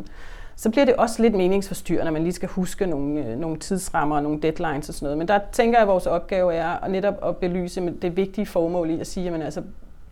så 0.56 0.70
bliver 0.70 0.84
det 0.84 0.94
også 0.94 1.22
lidt 1.22 1.34
meningsforstyrrende, 1.34 2.04
når 2.04 2.12
man 2.12 2.22
lige 2.22 2.32
skal 2.32 2.48
huske 2.48 2.86
nogle, 2.86 3.26
øh, 3.26 3.38
nogle 3.38 3.58
tidsrammer 3.58 4.16
og 4.16 4.22
nogle 4.22 4.40
deadlines 4.42 4.88
og 4.88 4.94
sådan 4.94 5.06
noget. 5.06 5.18
Men 5.18 5.28
der 5.28 5.38
tænker 5.52 5.78
jeg, 5.78 5.82
at 5.82 5.88
vores 5.88 6.06
opgave 6.06 6.54
er 6.54 6.68
at 6.68 6.90
netop 6.90 7.14
at 7.22 7.36
belyse 7.36 7.94
det 8.02 8.16
vigtige 8.16 8.46
formål 8.46 8.90
i 8.90 9.00
at 9.00 9.06
sige, 9.06 9.30
at 9.30 9.42
altså, 9.42 9.62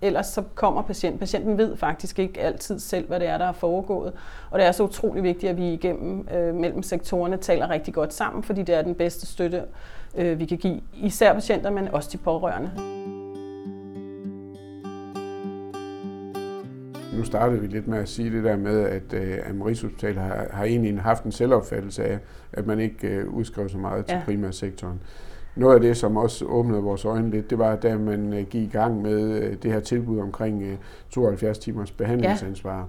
ellers 0.02 0.26
så 0.26 0.42
kommer 0.54 0.82
patienten. 0.82 1.18
Patienten 1.18 1.58
ved 1.58 1.76
faktisk 1.76 2.18
ikke 2.18 2.40
altid 2.40 2.78
selv, 2.78 3.08
hvad 3.08 3.20
det 3.20 3.28
er, 3.28 3.38
der 3.38 3.44
er 3.44 3.52
foregået. 3.52 4.12
Og 4.50 4.58
det 4.58 4.66
er 4.66 4.72
så 4.72 4.82
utrolig 4.82 5.22
vigtigt, 5.22 5.50
at 5.50 5.56
vi 5.56 5.72
igennem 5.72 6.28
øh, 6.34 6.54
mellem 6.54 6.82
sektorerne 6.82 7.36
taler 7.36 7.70
rigtig 7.70 7.94
godt 7.94 8.14
sammen, 8.14 8.42
fordi 8.42 8.62
det 8.62 8.74
er 8.74 8.82
den 8.82 8.94
bedste 8.94 9.26
støtte, 9.26 9.62
øh, 10.16 10.38
vi 10.38 10.44
kan 10.44 10.58
give 10.58 10.80
især 10.94 11.32
patienter, 11.32 11.70
men 11.70 11.88
også 11.88 12.08
de 12.12 12.18
pårørende. 12.18 12.70
Nu 17.16 17.24
startede 17.24 17.60
vi 17.60 17.66
lidt 17.66 17.88
med 17.88 17.98
at 17.98 18.08
sige 18.08 18.30
det 18.30 18.44
der 18.44 18.56
med, 18.56 18.80
at 18.80 19.12
øh, 19.12 19.38
Amaris 19.50 19.82
Hospital 19.82 20.14
har, 20.14 20.46
har 20.50 20.64
egentlig 20.64 21.00
haft 21.00 21.24
en 21.24 21.32
selvopfattelse 21.32 22.04
af, 22.04 22.18
at 22.52 22.66
man 22.66 22.80
ikke 22.80 23.08
øh, 23.08 23.28
udskrev 23.28 23.68
så 23.68 23.78
meget 23.78 24.06
til 24.06 24.14
ja. 24.14 24.22
primærsektoren. 24.24 25.00
Noget 25.56 25.74
af 25.74 25.80
det, 25.80 25.96
som 25.96 26.16
også 26.16 26.44
åbnede 26.44 26.82
vores 26.82 27.04
øjne 27.04 27.30
lidt, 27.30 27.50
det 27.50 27.58
var, 27.58 27.76
da 27.76 27.98
man 27.98 28.32
øh, 28.32 28.46
gik 28.46 28.62
i 28.62 28.72
gang 28.72 29.02
med 29.02 29.42
øh, 29.42 29.56
det 29.62 29.72
her 29.72 29.80
tilbud 29.80 30.18
omkring 30.18 30.62
øh, 30.62 30.76
72 31.10 31.58
timers 31.58 31.90
behandlingsansvar. 31.90 32.78
Ja. 32.78 32.84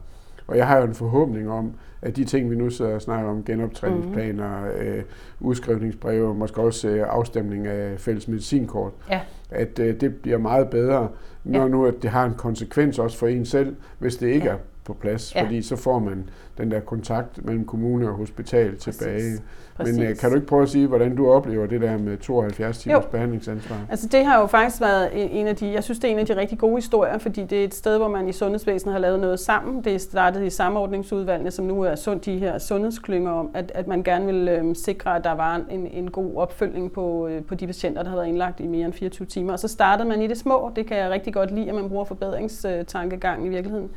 Og 0.47 0.57
jeg 0.57 0.67
har 0.67 0.77
jo 0.77 0.83
en 0.83 0.93
forhåbning 0.93 1.49
om, 1.49 1.73
at 2.01 2.15
de 2.15 2.23
ting, 2.23 2.49
vi 2.49 2.55
nu 2.55 2.69
sidder 2.69 2.95
og 2.95 3.01
snakker 3.01 3.29
om, 3.29 3.43
genoptræningsplaner, 3.43 4.59
mm. 4.59 4.87
øh, 4.87 5.03
udskrivningsbreve, 5.39 6.35
måske 6.35 6.61
også 6.61 6.89
øh, 6.89 7.05
afstemning 7.09 7.67
af 7.67 7.99
fælles 7.99 8.27
medicinkort, 8.27 8.93
ja. 9.09 9.21
at 9.49 9.79
øh, 9.79 10.01
det 10.01 10.15
bliver 10.15 10.37
meget 10.37 10.69
bedre, 10.69 11.09
når 11.47 11.61
ja. 11.61 11.67
nu 11.67 11.85
at 11.85 11.93
det 12.01 12.09
har 12.09 12.25
en 12.25 12.33
konsekvens 12.33 12.99
også 12.99 13.17
for 13.17 13.27
en 13.27 13.45
selv, 13.45 13.75
hvis 13.99 14.15
det 14.15 14.27
ikke 14.27 14.45
ja. 14.45 14.51
er 14.51 14.57
på 14.87 14.93
plads, 14.93 15.35
ja. 15.35 15.43
fordi 15.43 15.61
så 15.61 15.75
får 15.75 15.99
man 15.99 16.29
den 16.57 16.71
der 16.71 16.79
kontakt 16.79 17.45
mellem 17.45 17.65
kommune 17.65 18.09
og 18.09 18.15
hospital 18.15 18.75
Præcis. 18.75 18.97
tilbage. 18.97 19.37
Præcis. 19.77 19.97
Men 19.97 20.11
uh, 20.11 20.17
kan 20.17 20.29
du 20.29 20.35
ikke 20.35 20.47
prøve 20.47 20.63
at 20.63 20.69
sige, 20.69 20.87
hvordan 20.87 21.15
du 21.15 21.29
oplever 21.29 21.65
det 21.65 21.81
der 21.81 21.97
med 21.97 22.17
72 22.17 22.77
timers 22.77 23.03
jo. 23.03 23.09
behandlingsansvar? 23.11 23.85
Altså 23.89 24.07
det 24.07 24.25
har 24.25 24.39
jo 24.39 24.47
faktisk 24.47 24.81
været 24.81 25.39
en 25.39 25.47
af 25.47 25.55
de, 25.55 25.73
jeg 25.73 25.83
synes 25.83 25.99
det 25.99 26.07
er 26.07 26.11
en 26.11 26.19
af 26.19 26.25
de 26.25 26.35
rigtig 26.35 26.57
gode 26.57 26.75
historier, 26.75 27.17
fordi 27.17 27.43
det 27.43 27.59
er 27.59 27.63
et 27.63 27.73
sted, 27.73 27.97
hvor 27.97 28.07
man 28.07 28.27
i 28.27 28.31
sundhedsvæsenet 28.31 28.93
har 28.93 28.99
lavet 28.99 29.19
noget 29.19 29.39
sammen. 29.39 29.83
Det 29.83 29.95
er 29.95 29.97
startet 29.97 30.45
i 30.45 30.49
samordningsudvalgene, 30.49 31.51
som 31.51 31.65
nu 31.65 31.81
er 31.81 31.95
sund, 31.95 32.21
de 32.21 32.37
her 32.37 32.57
sundhedsklynger 32.57 33.31
om, 33.31 33.49
at, 33.53 33.71
at 33.75 33.87
man 33.87 34.03
gerne 34.03 34.25
vil 34.25 34.47
øhm, 34.47 34.75
sikre, 34.75 35.15
at 35.15 35.23
der 35.23 35.31
var 35.31 35.61
en, 35.71 35.87
en 35.87 36.11
god 36.11 36.35
opfølgning 36.35 36.91
på, 36.91 37.27
øh, 37.27 37.43
på 37.43 37.55
de 37.55 37.67
patienter, 37.67 38.03
der 38.03 38.09
har 38.09 38.17
været 38.17 38.27
indlagt 38.27 38.59
i 38.59 38.67
mere 38.67 38.85
end 38.85 38.93
24 38.93 39.25
timer. 39.25 39.53
Og 39.53 39.59
så 39.59 39.67
startede 39.67 40.09
man 40.09 40.21
i 40.21 40.27
det 40.27 40.37
små. 40.37 40.71
Det 40.75 40.87
kan 40.87 40.97
jeg 40.97 41.09
rigtig 41.09 41.33
godt 41.33 41.51
lide, 41.51 41.69
at 41.69 41.75
man 41.75 41.89
bruger 41.89 42.05
forbedringstankegang 42.05 43.45
i 43.45 43.49
virkeligheden 43.49 43.89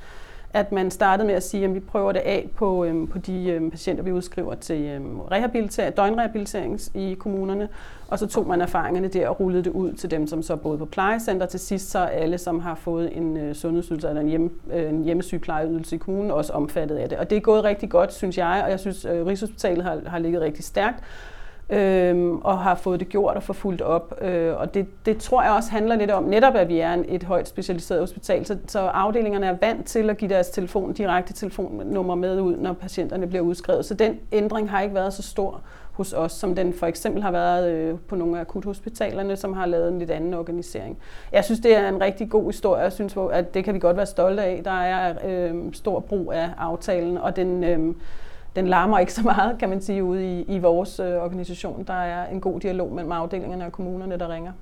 at 0.52 0.73
man 0.73 0.90
startede 0.90 1.26
med 1.26 1.35
at 1.35 1.42
sige, 1.42 1.64
at 1.64 1.75
vi 1.75 1.80
prøver 1.80 2.12
det 2.12 2.21
af 2.21 2.49
på, 2.57 2.85
øhm, 2.85 3.07
på 3.07 3.19
de 3.19 3.50
øhm, 3.50 3.71
patienter, 3.71 4.02
vi 4.02 4.12
udskriver 4.12 4.54
til 4.54 4.83
øhm, 4.83 5.21
rehabilitering, 5.21 5.97
døgnrehabilitering 5.97 6.80
i 6.95 7.14
kommunerne, 7.14 7.69
og 8.09 8.19
så 8.19 8.26
tog 8.26 8.47
man 8.47 8.61
erfaringerne 8.61 9.09
der 9.09 9.28
og 9.28 9.40
rullede 9.40 9.64
det 9.64 9.71
ud 9.71 9.92
til 9.92 10.11
dem, 10.11 10.26
som 10.26 10.42
så 10.42 10.57
boede 10.57 10.78
på 10.78 10.85
plejecenter. 10.85 11.47
Til 11.47 11.61
sidst 11.61 11.90
så 11.90 11.99
alle, 11.99 12.38
som 12.38 12.61
har 12.61 12.75
fået 12.75 13.16
en 13.16 13.37
øh, 13.37 13.54
sundhedsydelse 13.54 14.09
eller 14.09 14.21
en, 14.21 14.28
hjem, 14.28 14.61
øh, 14.73 14.88
en 14.88 15.04
hjemmesygeplejeydelse 15.04 15.97
i 15.97 15.99
kommunen, 15.99 16.30
også 16.30 16.52
omfattet 16.52 16.97
af 16.97 17.09
det. 17.09 17.19
Og 17.19 17.30
det 17.30 17.37
er 17.37 17.40
gået 17.40 17.64
rigtig 17.64 17.90
godt, 17.90 18.12
synes 18.12 18.38
jeg, 18.38 18.61
og 18.64 18.71
jeg 18.71 18.80
synes, 18.80 19.04
øh, 19.04 19.26
Rigshospitalet 19.26 19.85
har, 19.85 20.00
har 20.07 20.19
ligget 20.19 20.40
rigtig 20.40 20.64
stærkt 20.64 21.04
øhm, 21.70 22.36
og 22.36 22.58
har 22.58 22.74
fået 22.74 23.00
det 23.00 23.08
gjort 23.08 23.36
og 23.36 23.42
forfulgt 23.42 23.82
op. 23.82 24.14
Øh, 24.20 24.56
og 24.56 24.74
det, 24.74 24.86
det 25.06 25.18
tror 25.18 25.42
jeg 25.42 25.52
også 25.52 25.70
handler 25.70 25.96
lidt 25.96 26.10
om, 26.10 26.24
netop 26.24 26.54
at 26.54 26.68
vi 26.68 26.78
er 26.78 26.94
en, 26.94 27.04
et 27.08 27.22
højt 27.22 27.48
specialiseret 27.48 28.00
hospital, 28.00 28.46
så, 28.46 28.56
så 28.66 28.78
afdelingerne 28.78 29.46
er 29.46 29.56
vant 29.60 29.86
til 29.86 30.10
at 30.10 30.16
give 30.16 30.30
deres 30.30 30.48
telefon, 30.48 30.92
direkte 30.92 31.32
telefonnummer 31.32 32.14
med 32.14 32.40
ud, 32.40 32.56
når 32.56 32.72
patienterne 32.72 33.26
bliver 33.26 33.42
udskrevet. 33.42 33.84
Så 33.84 33.94
den 33.94 34.18
ændring 34.32 34.70
har 34.70 34.80
ikke 34.80 34.94
været 34.94 35.12
så 35.12 35.22
stor 35.22 35.60
hos 35.92 36.12
os, 36.12 36.32
som 36.32 36.54
den 36.54 36.72
for 36.72 36.86
eksempel 36.86 37.22
har 37.22 37.30
været 37.30 37.70
øh, 37.70 37.94
på 38.08 38.16
nogle 38.16 38.36
af 38.36 38.40
akuthospitalerne, 38.40 39.36
som 39.36 39.52
har 39.52 39.66
lavet 39.66 39.88
en 39.88 39.98
lidt 39.98 40.10
anden 40.10 40.34
organisering. 40.34 40.98
Jeg 41.32 41.44
synes, 41.44 41.60
det 41.60 41.76
er 41.76 41.88
en 41.88 42.00
rigtig 42.00 42.30
god 42.30 42.46
historie. 42.46 42.82
Jeg 42.82 42.92
synes, 42.92 43.16
at 43.32 43.54
det 43.54 43.64
kan 43.64 43.74
vi 43.74 43.78
godt 43.78 43.96
være 43.96 44.06
stolte 44.06 44.42
af. 44.42 44.60
Der 44.64 44.80
er 44.80 45.14
øh, 45.26 45.54
stor 45.72 46.00
brug 46.00 46.32
af 46.32 46.48
aftalen, 46.58 47.18
og 47.18 47.36
den... 47.36 47.64
Øh, 47.64 47.94
den 48.57 48.69
larmer 48.69 48.99
ikke 48.99 49.12
så 49.12 49.23
meget, 49.23 49.59
kan 49.59 49.69
man 49.69 49.80
sige, 49.80 50.04
ude 50.04 50.25
i, 50.25 50.42
i 50.42 50.59
vores 50.59 51.00
øh, 51.00 51.23
organisation. 51.23 51.85
Der 51.87 51.95
er 51.95 52.26
en 52.26 52.40
god 52.40 52.61
dialog 52.61 52.92
mellem 52.92 53.12
afdelingerne 53.12 53.66
og 53.66 53.73
kommunerne, 53.73 54.19
der 54.19 54.28
ringer. 54.28 54.52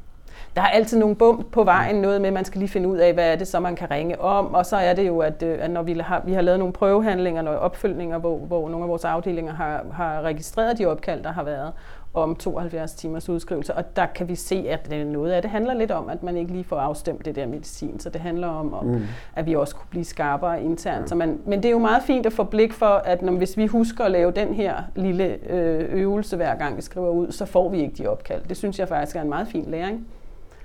Der 0.56 0.62
er 0.62 0.66
altid 0.66 0.98
nogle 0.98 1.16
bump 1.16 1.52
på 1.52 1.64
vejen, 1.64 1.96
noget 1.96 2.20
med, 2.20 2.28
at 2.28 2.34
man 2.34 2.44
skal 2.44 2.58
lige 2.58 2.68
finde 2.68 2.88
ud 2.88 2.96
af, 2.96 3.14
hvad 3.14 3.32
er 3.32 3.36
det 3.36 3.48
så, 3.48 3.60
man 3.60 3.76
kan 3.76 3.90
ringe 3.90 4.20
om. 4.20 4.54
Og 4.54 4.66
så 4.66 4.76
er 4.76 4.94
det 4.94 5.06
jo, 5.06 5.18
at, 5.18 5.42
øh, 5.42 5.58
at 5.60 5.70
når 5.70 5.82
vi 5.82 5.92
har, 5.92 6.22
vi 6.24 6.32
har 6.32 6.40
lavet 6.40 6.58
nogle 6.58 6.72
prøvehandlinger 6.72 7.48
og 7.48 7.58
opfølgninger, 7.58 8.18
hvor, 8.18 8.38
hvor 8.38 8.68
nogle 8.68 8.84
af 8.84 8.88
vores 8.88 9.04
afdelinger 9.04 9.52
har, 9.52 9.84
har 9.92 10.22
registreret 10.22 10.78
de 10.78 10.86
opkald, 10.86 11.22
der 11.22 11.32
har 11.32 11.42
været, 11.42 11.72
om 12.22 12.36
72 12.36 12.94
timers 12.94 13.28
udskrivelse, 13.28 13.74
og 13.74 13.96
der 13.96 14.06
kan 14.06 14.28
vi 14.28 14.34
se, 14.34 14.66
at 14.68 15.06
noget 15.06 15.32
af 15.32 15.42
det 15.42 15.50
handler 15.50 15.74
lidt 15.74 15.90
om, 15.90 16.08
at 16.08 16.22
man 16.22 16.36
ikke 16.36 16.52
lige 16.52 16.64
får 16.64 16.76
afstemt 16.76 17.24
det 17.24 17.34
der 17.34 17.46
medicin, 17.46 18.00
så 18.00 18.10
det 18.10 18.20
handler 18.20 18.48
om, 18.48 18.74
om 18.74 18.86
mm. 18.86 19.02
at 19.36 19.46
vi 19.46 19.54
også 19.54 19.76
kunne 19.76 19.88
blive 19.90 20.04
skarpere 20.04 20.62
internt. 20.62 21.02
Ja. 21.02 21.06
Så 21.06 21.14
man, 21.14 21.40
men 21.46 21.58
det 21.58 21.68
er 21.68 21.72
jo 21.72 21.78
meget 21.78 22.02
fint 22.02 22.26
at 22.26 22.32
få 22.32 22.44
blik 22.44 22.72
for, 22.72 22.86
at 22.86 23.22
når, 23.22 23.32
hvis 23.32 23.56
vi 23.56 23.66
husker 23.66 24.04
at 24.04 24.10
lave 24.10 24.32
den 24.32 24.54
her 24.54 24.76
lille 24.96 25.50
øh, 25.50 26.00
øvelse 26.00 26.36
hver 26.36 26.54
gang 26.54 26.76
vi 26.76 26.82
skriver 26.82 27.10
ud, 27.10 27.32
så 27.32 27.46
får 27.46 27.68
vi 27.68 27.80
ikke 27.80 27.94
de 28.02 28.06
opkald. 28.06 28.42
Det 28.48 28.56
synes 28.56 28.78
jeg 28.78 28.88
faktisk 28.88 29.16
er 29.16 29.22
en 29.22 29.28
meget 29.28 29.48
fin 29.48 29.64
læring. 29.68 30.06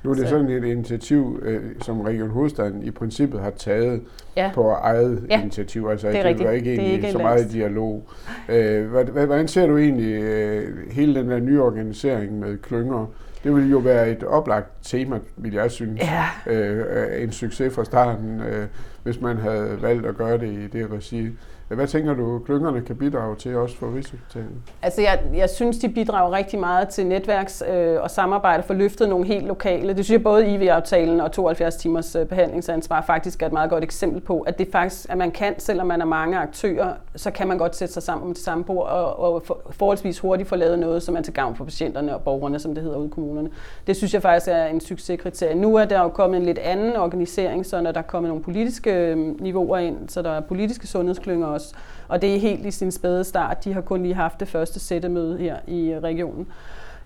Nu 0.03 0.09
er 0.09 0.15
det 0.15 0.23
så. 0.23 0.29
sådan 0.29 0.49
et 0.49 0.63
initiativ, 0.63 1.39
øh, 1.41 1.61
som 1.81 2.01
Region 2.01 2.29
Hovedstaden 2.29 2.83
i 2.83 2.91
princippet 2.91 3.41
har 3.41 3.49
taget 3.49 4.01
ja. 4.35 4.51
på 4.53 4.69
eget 4.69 5.25
ja. 5.29 5.41
initiativ. 5.41 5.87
Altså, 5.91 6.07
det, 6.07 6.19
er 6.19 6.33
det 6.33 6.45
var 6.45 6.51
ikke, 6.51 6.71
det 6.71 6.87
er 6.87 6.91
ikke 6.91 7.11
så 7.11 7.17
meget 7.17 7.51
dialog. 7.51 8.09
Øh, 8.49 8.91
hvordan 9.11 9.47
ser 9.47 9.67
du 9.67 9.77
egentlig 9.77 10.13
øh, 10.13 10.91
hele 10.91 11.15
den 11.15 11.29
der 11.29 11.39
nye 11.39 11.61
organisering 11.61 12.39
med 12.39 12.57
klynger? 12.57 13.05
Det 13.43 13.55
ville 13.55 13.69
jo 13.69 13.77
være 13.77 14.09
et 14.09 14.23
oplagt 14.23 14.67
tema, 14.83 15.19
vil 15.37 15.53
jeg 15.53 15.71
synes. 15.71 16.01
Ja. 16.01 16.53
Øh, 16.53 17.23
en 17.23 17.31
succes 17.31 17.73
fra 17.73 17.85
starten, 17.85 18.41
øh, 18.41 18.67
hvis 19.03 19.21
man 19.21 19.37
havde 19.37 19.77
valgt 19.81 20.05
at 20.05 20.17
gøre 20.17 20.37
det 20.37 20.47
i 20.47 20.67
det 20.67 20.91
regi. 20.91 21.29
Hvad 21.67 21.87
tænker 21.87 22.13
du, 22.13 22.39
klyngerne 22.39 22.81
kan 22.81 22.95
bidrage 22.95 23.35
til 23.35 23.57
også 23.57 23.77
for 23.77 23.95
Rigshospitalet? 23.95 24.49
Altså 24.81 25.01
jeg, 25.01 25.19
jeg 25.33 25.49
synes, 25.49 25.77
de 25.77 25.89
bidrager 25.89 26.31
rigtig 26.31 26.59
meget 26.59 26.89
til 26.89 27.03
netværks- 27.11 27.71
øh, 27.71 28.01
og 28.01 28.11
samarbejde 28.11 28.63
for 28.63 28.73
løftet 28.73 29.09
nogle 29.09 29.25
helt 29.25 29.45
lokale. 29.45 29.93
Det 29.93 30.05
synes 30.05 30.11
jeg 30.11 30.23
både 30.23 30.53
IV-aftalen 30.53 31.21
og 31.21 31.31
72 31.31 31.75
timers 31.75 32.15
øh, 32.15 32.25
behandlingsansvar 32.25 33.01
faktisk 33.01 33.41
er 33.41 33.45
et 33.47 33.53
meget 33.53 33.69
godt 33.69 33.83
eksempel 33.83 34.21
på, 34.21 34.39
at 34.39 34.59
det 34.59 34.67
faktisk, 34.71 35.05
at 35.09 35.17
man 35.17 35.31
kan, 35.31 35.59
selvom 35.59 35.87
man 35.87 36.01
er 36.01 36.05
mange 36.05 36.37
aktører, 36.37 36.93
så 37.15 37.31
kan 37.31 37.47
man 37.47 37.57
godt 37.57 37.75
sætte 37.75 37.93
sig 37.93 38.03
sammen 38.03 38.27
om 38.27 38.33
det 38.33 38.43
samme 38.43 38.63
bord 38.63 38.87
og, 38.87 39.19
og 39.19 39.43
for, 39.45 39.61
forholdsvis 39.69 40.19
hurtigt 40.19 40.49
få 40.49 40.55
lavet 40.55 40.79
noget, 40.79 41.03
som 41.03 41.15
er 41.15 41.21
til 41.21 41.33
gavn 41.33 41.55
for 41.55 41.63
patienterne 41.63 42.15
og 42.15 42.21
borgerne, 42.21 42.59
som 42.59 42.75
det 42.75 42.83
hedder 42.83 42.97
ude 42.97 43.07
i 43.07 43.11
kommunerne. 43.11 43.49
Det 43.87 43.95
synes 43.95 44.13
jeg 44.13 44.21
faktisk 44.21 44.47
er 44.47 44.65
en 44.65 44.81
succeskriterie. 44.81 45.55
Nu 45.55 45.75
er 45.75 45.85
der 45.85 46.01
jo 46.01 46.09
kommet 46.09 46.37
en 46.37 46.45
lidt 46.45 46.57
anden 46.57 46.95
organisering, 46.95 47.65
så 47.65 47.81
når 47.81 47.91
der 47.91 47.99
er 47.99 48.03
kommet 48.03 48.29
nogle 48.29 48.43
politiske 48.43 48.91
øh, 48.91 49.41
niveauer 49.41 49.77
ind, 49.77 50.09
så 50.09 50.21
der 50.21 50.29
er 50.29 50.39
politiske 50.39 50.87
sundhedsklynger 50.87 51.52
også. 51.53 51.75
Og 52.07 52.21
det 52.21 52.35
er 52.35 52.39
helt 52.39 52.65
i 52.65 52.71
sin 52.71 52.91
spæde 52.91 53.23
start. 53.23 53.63
De 53.63 53.73
har 53.73 53.81
kun 53.81 54.01
lige 54.01 54.13
haft 54.13 54.39
det 54.39 54.47
første 54.47 54.79
sættemøde 54.79 55.37
her 55.37 55.57
i 55.67 55.91
øh, 55.91 56.03
regionen. 56.03 56.47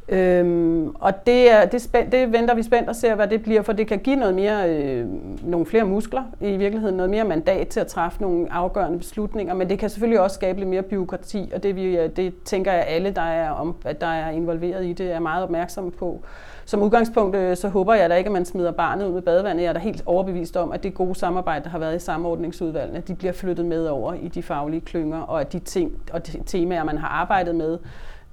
Øhm, 0.10 0.88
og 0.96 1.26
det, 1.26 1.52
er, 1.52 1.66
det, 1.66 1.82
spænd, 1.82 2.12
det 2.12 2.34
venter 2.34 2.56
vi 2.56 2.64
spændt 2.64 2.90
og 2.90 2.96
ser, 2.96 3.16
hvad 3.16 3.28
det 3.28 3.44
bliver, 3.44 3.62
for 3.62 3.74
det 3.74 3.88
kan 3.88 4.00
give 4.00 4.16
noget 4.16 4.36
mere, 4.36 4.70
øh, 4.70 5.06
nogle 5.44 5.66
flere 5.66 5.84
muskler, 5.84 6.24
i 6.42 6.58
virkeligheden 6.58 6.98
noget 6.98 7.10
mere 7.10 7.24
mandat 7.24 7.68
til 7.68 7.80
at 7.80 7.88
træffe 7.88 8.22
nogle 8.22 8.54
afgørende 8.54 8.98
beslutninger, 8.98 9.54
men 9.54 9.70
det 9.70 9.80
kan 9.80 9.90
selvfølgelig 9.90 10.20
også 10.20 10.34
skabe 10.34 10.60
lidt 10.60 10.70
mere 10.70 10.82
byråkrati, 10.82 11.52
og 11.56 11.64
det, 11.64 11.76
vi, 11.76 11.98
øh, 11.98 12.10
det 12.16 12.34
tænker 12.46 12.74
jeg 12.74 12.86
alle, 12.88 13.12
der 13.12 13.22
er, 13.22 13.50
om, 13.50 13.76
at 13.86 14.02
der 14.02 14.08
er 14.08 14.30
involveret 14.30 14.86
i 14.86 14.94
det, 14.94 15.12
er 15.12 15.20
meget 15.20 15.44
opmærksomme 15.44 15.92
på 15.92 16.22
som 16.68 16.82
udgangspunkt, 16.82 17.36
øh, 17.36 17.58
så 17.58 17.68
håber 17.70 17.94
jeg 17.94 18.10
da 18.10 18.16
ikke, 18.16 18.28
at 18.28 18.32
man 18.32 18.46
smider 18.46 18.72
barnet 18.72 19.06
ud 19.06 19.12
med 19.12 19.22
badevandet. 19.22 19.64
Jeg 19.64 19.70
er 19.70 19.74
da 19.74 19.80
helt 19.80 20.04
overbevist 20.06 20.58
om, 20.58 20.72
at 20.72 20.84
det 20.84 20.94
gode 20.94 21.16
samarbejde, 21.16 21.64
der 21.64 21.70
har 21.70 21.80
været 21.80 21.96
i 21.96 22.00
samordningsudvalgene, 22.00 23.04
de 23.08 23.16
bliver 23.16 23.34
flyttet 23.34 23.66
med 23.66 23.88
over 23.88 24.14
i 24.14 24.28
de 24.28 24.44
faglige 24.44 24.82
klynger, 24.82 25.20
og 25.20 25.42
at 25.42 25.54
de 25.54 25.60
ting 25.60 25.92
og 26.14 26.28
de 26.28 26.44
temaer, 26.46 26.84
man 26.84 26.98
har 26.98 27.08
arbejdet 27.08 27.56
med, 27.56 27.78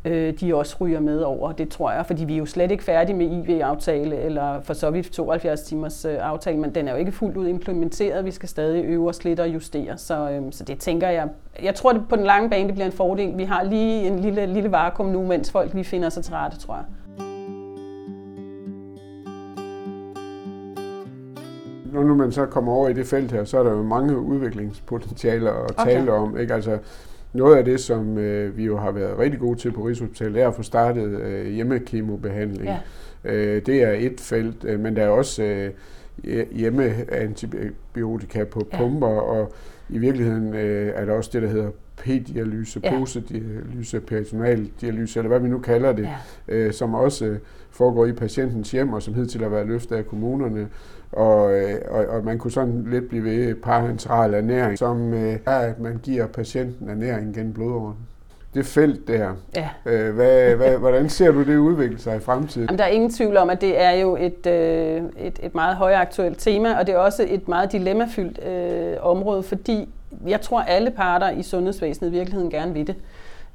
øh, 0.04 0.34
de 0.40 0.54
også 0.54 0.76
ryger 0.80 1.00
med 1.00 1.20
over. 1.20 1.52
Det 1.52 1.68
tror 1.68 1.92
jeg, 1.92 2.06
fordi 2.06 2.24
vi 2.24 2.34
er 2.34 2.38
jo 2.38 2.46
slet 2.46 2.70
ikke 2.70 2.84
færdige 2.84 3.16
med 3.16 3.26
IV-aftale, 3.26 4.16
eller 4.16 4.60
for 4.60 4.74
så 4.74 4.90
vidt 4.90 5.12
72 5.12 5.62
timers 5.62 6.04
øh, 6.04 6.16
aftale, 6.20 6.58
men 6.58 6.74
den 6.74 6.88
er 6.88 6.92
jo 6.92 6.98
ikke 6.98 7.12
fuldt 7.12 7.36
ud 7.36 7.48
implementeret. 7.48 8.24
Vi 8.24 8.30
skal 8.30 8.48
stadig 8.48 8.84
øve 8.84 9.08
os 9.08 9.24
lidt 9.24 9.40
og 9.40 9.48
justere, 9.48 9.98
så, 9.98 10.30
øh, 10.30 10.42
så 10.50 10.64
det 10.64 10.78
tænker 10.78 11.08
jeg. 11.08 11.28
Jeg 11.62 11.74
tror, 11.74 11.92
det 11.92 12.02
på 12.08 12.16
den 12.16 12.24
lange 12.24 12.50
bane 12.50 12.66
det 12.66 12.74
bliver 12.74 12.86
en 12.86 12.92
fordel. 12.92 13.38
Vi 13.38 13.44
har 13.44 13.62
lige 13.62 14.06
en 14.06 14.18
lille, 14.18 14.46
lille 14.46 14.72
vakuum 14.72 15.08
nu, 15.08 15.26
mens 15.26 15.50
folk 15.50 15.74
lige 15.74 15.84
finder 15.84 16.08
sig 16.08 16.24
til 16.24 16.34
rette, 16.34 16.58
tror 16.58 16.74
jeg. 16.74 16.84
når 21.94 22.02
nu 22.02 22.14
man 22.14 22.32
så 22.32 22.46
kommer 22.46 22.72
over 22.72 22.88
i 22.88 22.92
det 22.92 23.06
felt 23.06 23.32
her, 23.32 23.44
så 23.44 23.58
er 23.58 23.62
der 23.62 23.70
jo 23.70 23.82
mange 23.82 24.18
udviklingspotentialer 24.18 25.52
at 25.52 25.70
okay. 25.70 25.84
tale 25.84 26.12
om. 26.12 26.38
Ikke? 26.38 26.54
Altså, 26.54 26.78
noget 27.34 27.56
af 27.56 27.64
det, 27.64 27.80
som 27.80 28.18
øh, 28.18 28.56
vi 28.56 28.64
jo 28.64 28.76
har 28.76 28.90
været 28.90 29.18
rigtig 29.18 29.40
gode 29.40 29.58
til 29.58 29.72
på 29.72 29.82
Rigshospitalet, 29.82 30.42
er 30.42 30.48
at 30.48 30.54
få 30.54 30.62
startet 30.62 31.20
øh, 31.20 31.46
hjemmekemobehandling. 31.46 32.68
Ja. 32.68 32.78
Øh, 33.24 33.66
det 33.66 33.82
er 33.82 33.92
et 33.92 34.20
felt, 34.20 34.64
øh, 34.64 34.80
men 34.80 34.96
der 34.96 35.02
er 35.02 35.08
også 35.08 35.42
øh, 35.42 35.70
hjemmeantibiotika 36.52 38.44
på 38.44 38.68
ja. 38.72 38.78
pumper, 38.78 39.06
og 39.06 39.52
i 39.88 39.98
virkeligheden 39.98 40.54
øh, 40.54 40.92
er 40.94 41.04
der 41.04 41.12
også 41.12 41.30
det, 41.32 41.42
der 41.42 41.48
hedder 41.48 41.70
p-dialyse, 41.96 42.80
ja. 42.84 42.98
posedialyse, 42.98 44.00
personaldialyse, 44.00 45.18
eller 45.18 45.28
hvad 45.28 45.40
vi 45.40 45.48
nu 45.48 45.58
kalder 45.58 45.92
det, 45.92 46.08
ja. 46.48 46.54
øh, 46.54 46.72
som 46.72 46.94
også 46.94 47.24
øh, 47.24 47.38
foregår 47.70 48.06
i 48.06 48.12
patientens 48.12 48.70
hjem, 48.70 48.92
og 48.92 49.02
som 49.02 49.14
hidtil 49.14 49.42
har 49.42 49.48
været 49.48 49.66
løftet 49.66 49.96
af 49.96 50.06
kommunerne. 50.06 50.68
Og, 51.12 51.54
øh, 51.54 51.74
og, 51.88 52.06
og 52.06 52.24
man 52.24 52.38
kunne 52.38 52.50
sådan 52.50 52.86
lidt 52.90 53.08
blive 53.08 53.24
ved 53.24 53.54
parenteral 53.54 54.34
ernæring, 54.34 54.78
som 54.78 55.14
øh, 55.14 55.38
er, 55.46 55.58
at 55.58 55.80
man 55.80 56.00
giver 56.02 56.26
patienten 56.26 56.88
ernæring 56.88 57.34
gennem 57.34 57.52
blodåren 57.52 57.96
det 58.54 58.66
felt 58.66 59.08
der. 59.08 59.32
Ja. 59.56 59.68
Øh, 59.86 60.14
hvad, 60.14 60.54
hvad, 60.54 60.78
hvordan 60.78 61.08
ser 61.08 61.32
du 61.32 61.44
det 61.44 61.56
udvikle 61.56 61.98
sig 61.98 62.16
i 62.16 62.20
fremtiden? 62.20 62.66
Jamen, 62.66 62.78
der 62.78 62.84
er 62.84 62.88
ingen 62.88 63.10
tvivl 63.10 63.36
om, 63.36 63.50
at 63.50 63.60
det 63.60 63.80
er 63.82 63.90
jo 63.90 64.16
et, 64.16 64.46
øh, 64.46 65.02
et, 65.18 65.38
et 65.42 65.54
meget 65.54 65.76
højaktuelt 65.76 66.38
tema, 66.38 66.78
og 66.78 66.86
det 66.86 66.94
er 66.94 66.98
også 66.98 67.26
et 67.28 67.48
meget 67.48 67.72
dilemmafyldt 67.72 68.46
øh, 68.46 68.96
område, 69.00 69.42
fordi 69.42 69.88
jeg 70.26 70.40
tror, 70.40 70.60
alle 70.60 70.90
parter 70.90 71.30
i 71.30 71.42
sundhedsvæsenet 71.42 72.08
i 72.08 72.12
virkeligheden 72.12 72.50
gerne 72.50 72.72
vil 72.72 72.86
det 72.86 72.96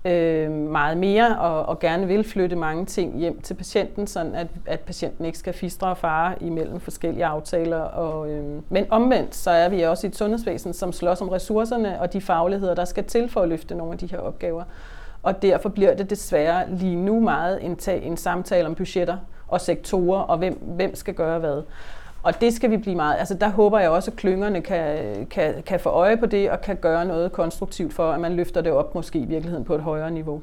øh, 0.06 0.52
meget 0.52 0.98
mere 0.98 1.40
og, 1.40 1.66
og 1.66 1.80
gerne 1.80 2.08
vil 2.08 2.24
flytte 2.24 2.56
mange 2.56 2.86
ting 2.86 3.20
hjem 3.20 3.42
til 3.42 3.54
patienten, 3.54 4.08
sådan 4.08 4.36
at, 4.36 4.48
at 4.66 4.80
patienten 4.80 5.26
ikke 5.26 5.38
skal 5.38 5.54
fistre 5.54 5.88
og 5.88 5.98
fare 5.98 6.44
imellem 6.44 6.80
forskellige 6.80 7.26
aftaler. 7.26 7.82
Og, 7.82 8.30
øh, 8.30 8.62
men 8.70 8.86
omvendt, 8.90 9.36
så 9.36 9.52
er 9.52 9.70
vi 9.70 9.82
også 9.82 10.08
i 10.08 10.10
et 10.10 10.16
sundhedsvæsen, 10.16 10.74
som 10.74 10.92
slås 10.92 11.22
om 11.22 11.30
ressourcerne 11.30 12.02
og 12.02 12.14
de 12.14 12.22
fagligheder, 12.22 12.76
der 12.76 12.86
skal 12.86 13.04
til 13.04 13.30
for 13.30 13.42
at 13.42 13.50
løfte 13.50 13.76
nogle 13.76 13.94
af 13.94 14.00
de 14.00 14.08
her 14.08 14.20
opgaver. 14.20 14.64
Og 15.24 15.42
derfor 15.42 15.70
bliver 15.70 15.94
det 15.94 16.10
desværre 16.10 16.64
lige 16.70 16.96
nu 16.96 17.20
meget 17.20 17.66
en, 17.66 17.80
en 18.04 18.18
samtale 18.18 18.68
om 18.68 18.76
budgetter 18.76 19.18
og 19.48 19.62
sektorer, 19.62 20.22
og 20.22 20.38
hvem, 20.38 20.54
hvem 20.54 20.96
skal 20.96 21.14
gøre 21.14 21.40
hvad. 21.40 21.62
Og 22.24 22.42
det 22.42 22.54
skal 22.54 22.72
vi 22.72 22.78
blive 22.78 22.96
meget, 22.96 23.16
altså 23.20 23.34
der 23.34 23.50
håber 23.50 23.80
jeg 23.80 23.90
også, 23.90 24.12
at 24.12 24.18
klyngerne 24.18 24.62
kan, 24.62 24.98
kan, 25.30 25.64
kan 25.66 25.80
få 25.80 25.90
øje 25.90 26.18
på 26.18 26.26
det, 26.26 26.52
og 26.52 26.62
kan 26.62 26.76
gøre 26.76 27.06
noget 27.06 27.32
konstruktivt 27.32 27.94
for, 27.94 28.12
at 28.12 28.20
man 28.20 28.34
løfter 28.34 28.62
det 28.62 28.72
op 28.72 28.96
måske 28.96 29.20
i 29.20 29.26
virkeligheden 29.26 29.66
på 29.66 29.76
et 29.76 29.82
højere 29.82 30.12
niveau. 30.12 30.42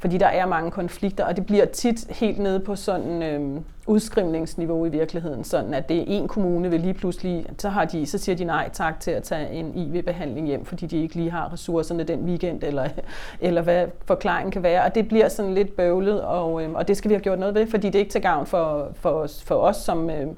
Fordi 0.00 0.18
der 0.18 0.26
er 0.26 0.46
mange 0.46 0.70
konflikter, 0.70 1.24
og 1.24 1.36
det 1.36 1.46
bliver 1.46 1.64
tit 1.64 2.06
helt 2.10 2.38
nede 2.38 2.60
på 2.60 2.76
sådan 2.76 3.22
øhm, 3.22 3.64
udskrivningsniveau 3.86 4.84
i 4.84 4.88
virkeligheden, 4.88 5.44
sådan 5.44 5.74
at 5.74 5.88
det 5.88 5.98
er 5.98 6.04
en 6.06 6.28
kommune 6.28 6.70
vil 6.70 6.80
lige 6.80 6.94
pludselig, 6.94 7.46
så, 7.58 7.68
har 7.68 7.84
de, 7.84 8.06
så 8.06 8.18
siger 8.18 8.36
de 8.36 8.44
nej 8.44 8.70
tak 8.72 9.00
til 9.00 9.10
at 9.10 9.22
tage 9.22 9.50
en 9.50 9.72
IV-behandling 9.74 10.46
hjem, 10.46 10.64
fordi 10.64 10.86
de 10.86 11.02
ikke 11.02 11.14
lige 11.14 11.30
har 11.30 11.52
ressourcerne 11.52 12.02
den 12.02 12.24
weekend, 12.24 12.62
eller, 12.62 12.88
eller 13.40 13.62
hvad 13.62 13.86
forklaringen 14.04 14.52
kan 14.52 14.62
være. 14.62 14.84
Og 14.84 14.94
det 14.94 15.08
bliver 15.08 15.28
sådan 15.28 15.54
lidt 15.54 15.76
bøvlet, 15.76 16.22
og, 16.22 16.62
øhm, 16.62 16.74
og 16.74 16.88
det 16.88 16.96
skal 16.96 17.08
vi 17.08 17.14
have 17.14 17.22
gjort 17.22 17.38
noget 17.38 17.54
ved, 17.54 17.66
fordi 17.66 17.86
det 17.86 17.94
er 17.94 18.00
ikke 18.00 18.12
til 18.12 18.22
gavn 18.22 18.46
for, 18.46 18.88
for, 18.94 19.10
os, 19.10 19.42
for 19.42 19.54
os 19.54 19.76
som, 19.76 20.10
øhm, 20.10 20.36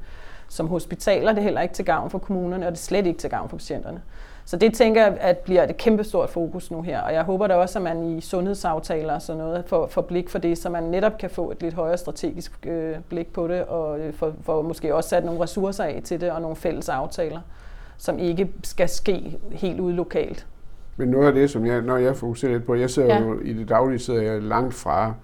som 0.51 0.69
hospitaler. 0.69 1.33
Det 1.33 1.39
er 1.39 1.43
heller 1.43 1.61
ikke 1.61 1.75
til 1.75 1.85
gavn 1.85 2.11
for 2.11 2.19
kommunerne, 2.19 2.67
og 2.67 2.73
det 2.73 2.79
er 2.79 2.83
slet 2.83 3.07
ikke 3.07 3.19
til 3.19 3.31
gavn 3.31 3.49
for 3.49 3.57
patienterne. 3.57 4.03
Så 4.45 4.57
det 4.57 4.75
tænker 4.75 5.03
jeg, 5.03 5.17
at 5.21 5.39
bliver 5.39 5.63
et 5.63 5.77
kæmpestort 5.77 6.31
fokus 6.31 6.71
nu 6.71 6.83
her. 6.83 7.01
Og 7.01 7.13
jeg 7.15 7.23
håber 7.23 7.47
da 7.47 7.55
også, 7.55 7.79
at 7.79 7.83
man 7.83 8.05
i 8.05 8.21
sundhedsaftaler 8.21 9.15
og 9.15 9.23
sådan 9.23 9.39
noget 9.39 9.65
får, 9.67 9.87
får 9.87 10.03
blik 10.03 10.29
for 10.29 10.39
det, 10.39 10.59
så 10.59 10.69
man 10.69 10.83
netop 10.83 11.19
kan 11.19 11.31
få 11.31 11.51
et 11.51 11.63
lidt 11.63 11.75
højere 11.75 11.99
strategisk 11.99 12.67
øh, 12.67 12.97
blik 13.09 13.33
på 13.33 13.49
det, 13.49 13.63
og 13.63 14.01
øh, 14.01 14.15
for, 14.15 14.33
for 14.43 14.63
måske 14.63 14.95
også 14.95 15.09
sat 15.09 15.25
nogle 15.25 15.43
ressourcer 15.43 15.85
af 15.85 16.01
til 16.05 16.21
det, 16.21 16.31
og 16.31 16.41
nogle 16.41 16.57
fælles 16.57 16.89
aftaler, 16.89 17.41
som 17.99 18.19
ikke 18.19 18.51
skal 18.65 18.89
ske 18.89 19.39
helt 19.51 19.81
ude 19.81 19.95
lokalt. 19.95 20.47
Men 20.97 21.09
noget 21.09 21.27
af 21.27 21.33
det, 21.33 21.51
som 21.51 21.67
jeg, 21.67 21.83
når 21.83 21.97
jeg 21.97 22.17
fokuserer 22.17 22.53
lidt 22.53 22.65
på, 22.65 22.75
jeg 22.75 22.91
ser 22.91 23.05
ja. 23.05 23.21
jo 23.21 23.41
i 23.41 23.53
det 23.53 23.69
daglige, 23.69 23.99
sidder 23.99 24.23
jeg 24.23 24.43
langt 24.43 24.75
fra 24.75 25.15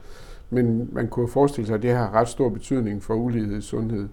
men 0.50 0.88
man 0.92 1.08
kunne 1.08 1.28
forestille 1.28 1.66
sig, 1.66 1.74
at 1.74 1.82
det 1.82 1.90
har 1.90 2.14
ret 2.14 2.28
stor 2.28 2.48
betydning 2.48 3.02
for 3.02 3.14
ulighed 3.14 3.58
i 3.58 3.60
sundhed. 3.60 4.08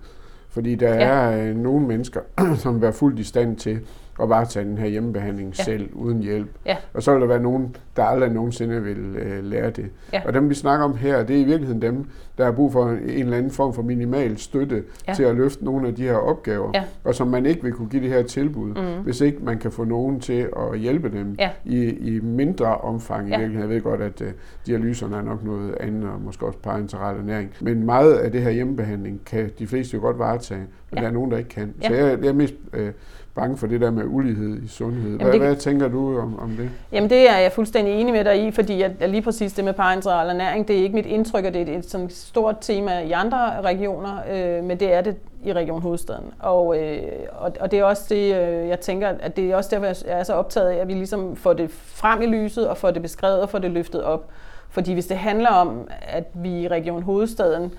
Fordi 0.53 0.75
der 0.75 0.93
ja. 0.93 1.01
er 1.01 1.49
øh, 1.49 1.55
nogle 1.55 1.87
mennesker, 1.87 2.21
som 2.63 2.81
være 2.81 2.93
fuldt 2.93 3.19
i 3.19 3.23
stand 3.23 3.57
til 3.57 3.79
at 4.21 4.29
varetage 4.29 4.65
den 4.65 4.77
her 4.77 4.87
hjemmebehandling 4.87 5.53
ja. 5.57 5.63
selv, 5.63 5.89
uden 5.93 6.19
hjælp. 6.19 6.49
Ja. 6.65 6.77
Og 6.93 7.03
så 7.03 7.11
vil 7.11 7.21
der 7.21 7.27
være 7.27 7.41
nogen, 7.41 7.75
der 7.95 8.03
aldrig 8.03 8.31
nogensinde 8.31 8.83
vil 8.83 8.97
øh, 8.97 9.43
lære 9.43 9.69
det. 9.69 9.89
Ja. 10.13 10.21
Og 10.25 10.33
dem, 10.33 10.49
vi 10.49 10.53
snakker 10.53 10.85
om 10.85 10.95
her, 10.95 11.23
det 11.23 11.35
er 11.35 11.41
i 11.41 11.43
virkeligheden 11.43 11.81
dem, 11.81 12.05
der 12.37 12.45
har 12.45 12.51
brug 12.51 12.71
for 12.71 12.89
en 12.89 12.99
eller 13.09 13.37
anden 13.37 13.51
form 13.51 13.73
for 13.73 13.81
minimal 13.81 14.37
støtte 14.37 14.83
ja. 15.07 15.13
til 15.13 15.23
at 15.23 15.35
løfte 15.35 15.65
nogle 15.65 15.87
af 15.87 15.95
de 15.95 16.03
her 16.03 16.15
opgaver, 16.15 16.71
ja. 16.73 16.83
og 17.03 17.15
som 17.15 17.27
man 17.27 17.45
ikke 17.45 17.63
vil 17.63 17.73
kunne 17.73 17.89
give 17.89 18.03
det 18.03 18.09
her 18.09 18.23
tilbud, 18.23 18.69
mm. 18.69 19.03
hvis 19.03 19.21
ikke 19.21 19.37
man 19.43 19.57
kan 19.57 19.71
få 19.71 19.83
nogen 19.83 20.19
til 20.19 20.47
at 20.73 20.79
hjælpe 20.79 21.11
dem 21.11 21.35
ja. 21.39 21.49
i, 21.65 21.89
i 21.89 22.19
mindre 22.19 22.77
omfang. 22.77 23.29
Ja. 23.29 23.35
I 23.35 23.39
virkeligheden. 23.39 23.69
Jeg 23.69 23.75
ved 23.75 23.81
godt, 23.83 24.01
at 24.01 24.21
uh, 24.21 24.27
dialyserne 24.67 25.17
er 25.17 25.21
nok 25.21 25.43
noget 25.43 25.75
andet, 25.79 26.09
og 26.09 26.21
måske 26.21 26.45
også 26.45 26.59
parenteral 26.59 27.17
ernæring. 27.17 27.53
Men 27.61 27.85
meget 27.85 28.13
af 28.13 28.31
det 28.31 28.41
her 28.41 28.51
hjemmebehandling 28.51 29.21
kan 29.25 29.51
de 29.59 29.67
fleste 29.67 29.95
jo 29.95 30.01
godt 30.01 30.19
varetage, 30.19 30.59
men 30.59 30.97
ja. 30.97 31.01
der 31.01 31.07
er 31.07 31.11
nogen, 31.11 31.31
der 31.31 31.37
ikke 31.37 31.49
kan. 31.49 31.73
Ja. 31.81 31.87
Så 31.87 31.93
jeg, 31.93 32.19
jeg 32.21 32.29
er 32.29 32.33
mest 32.33 32.53
øh, 32.73 32.91
bange 33.35 33.57
for 33.57 33.67
det 33.67 33.81
der 33.81 33.91
med 33.91 34.03
ulighed 34.07 34.63
i 34.63 34.67
sundhed. 34.67 35.17
Hvad, 35.17 35.31
det, 35.31 35.41
hvad 35.41 35.55
tænker 35.55 35.87
du 35.87 36.19
om, 36.19 36.39
om 36.39 36.49
det? 36.49 36.69
Jamen 36.91 37.09
det 37.09 37.29
er 37.29 37.37
jeg 37.37 37.51
fuldstændig 37.51 37.93
enig 37.93 38.13
med 38.13 38.25
dig 38.25 38.47
i, 38.47 38.51
fordi 38.51 38.81
at, 38.81 38.91
at 38.99 39.09
lige 39.09 39.21
præcis 39.21 39.53
det 39.53 39.65
med 39.65 39.73
parenteral 39.73 40.29
ernæring, 40.29 40.67
det 40.67 40.79
er 40.79 40.83
ikke 40.83 40.95
mit 40.95 41.05
indtryk, 41.05 41.45
at 41.45 41.53
det 41.53 41.61
er 41.61 41.73
et, 41.73 41.77
et 41.77 41.89
sådan 41.89 42.09
stort 42.09 42.55
tema 42.61 42.99
i 42.99 43.11
andre 43.11 43.61
regioner, 43.61 44.17
øh, 44.33 44.63
men 44.63 44.79
det 44.79 44.93
er 44.93 45.01
det 45.01 45.15
i 45.45 45.53
Region 45.53 45.81
Hovedstaden. 45.81 46.25
Og, 46.39 46.79
øh, 46.79 47.01
og, 47.31 47.51
og 47.59 47.71
det 47.71 47.79
er 47.79 47.83
også 47.83 48.05
det, 48.09 48.35
øh, 48.35 48.67
jeg 48.67 48.79
tænker, 48.79 49.09
at 49.19 49.35
det 49.35 49.51
er 49.51 49.55
også 49.55 49.69
derfor, 49.73 49.85
jeg 49.85 50.19
er 50.19 50.23
så 50.23 50.33
optaget 50.33 50.69
af, 50.69 50.75
at 50.75 50.87
vi 50.87 50.93
ligesom 50.93 51.35
får 51.35 51.53
det 51.53 51.71
frem 51.71 52.21
i 52.21 52.25
lyset, 52.25 52.67
og 52.67 52.77
får 52.77 52.91
det 52.91 53.01
beskrevet 53.01 53.41
og 53.41 53.49
får 53.49 53.59
det 53.59 53.71
løftet 53.71 54.03
op. 54.03 54.29
Fordi 54.69 54.93
hvis 54.93 55.05
det 55.05 55.17
handler 55.17 55.49
om, 55.49 55.87
at 56.01 56.23
vi 56.33 56.61
i 56.61 56.67
Region 56.67 57.03
Hovedstaden 57.03 57.73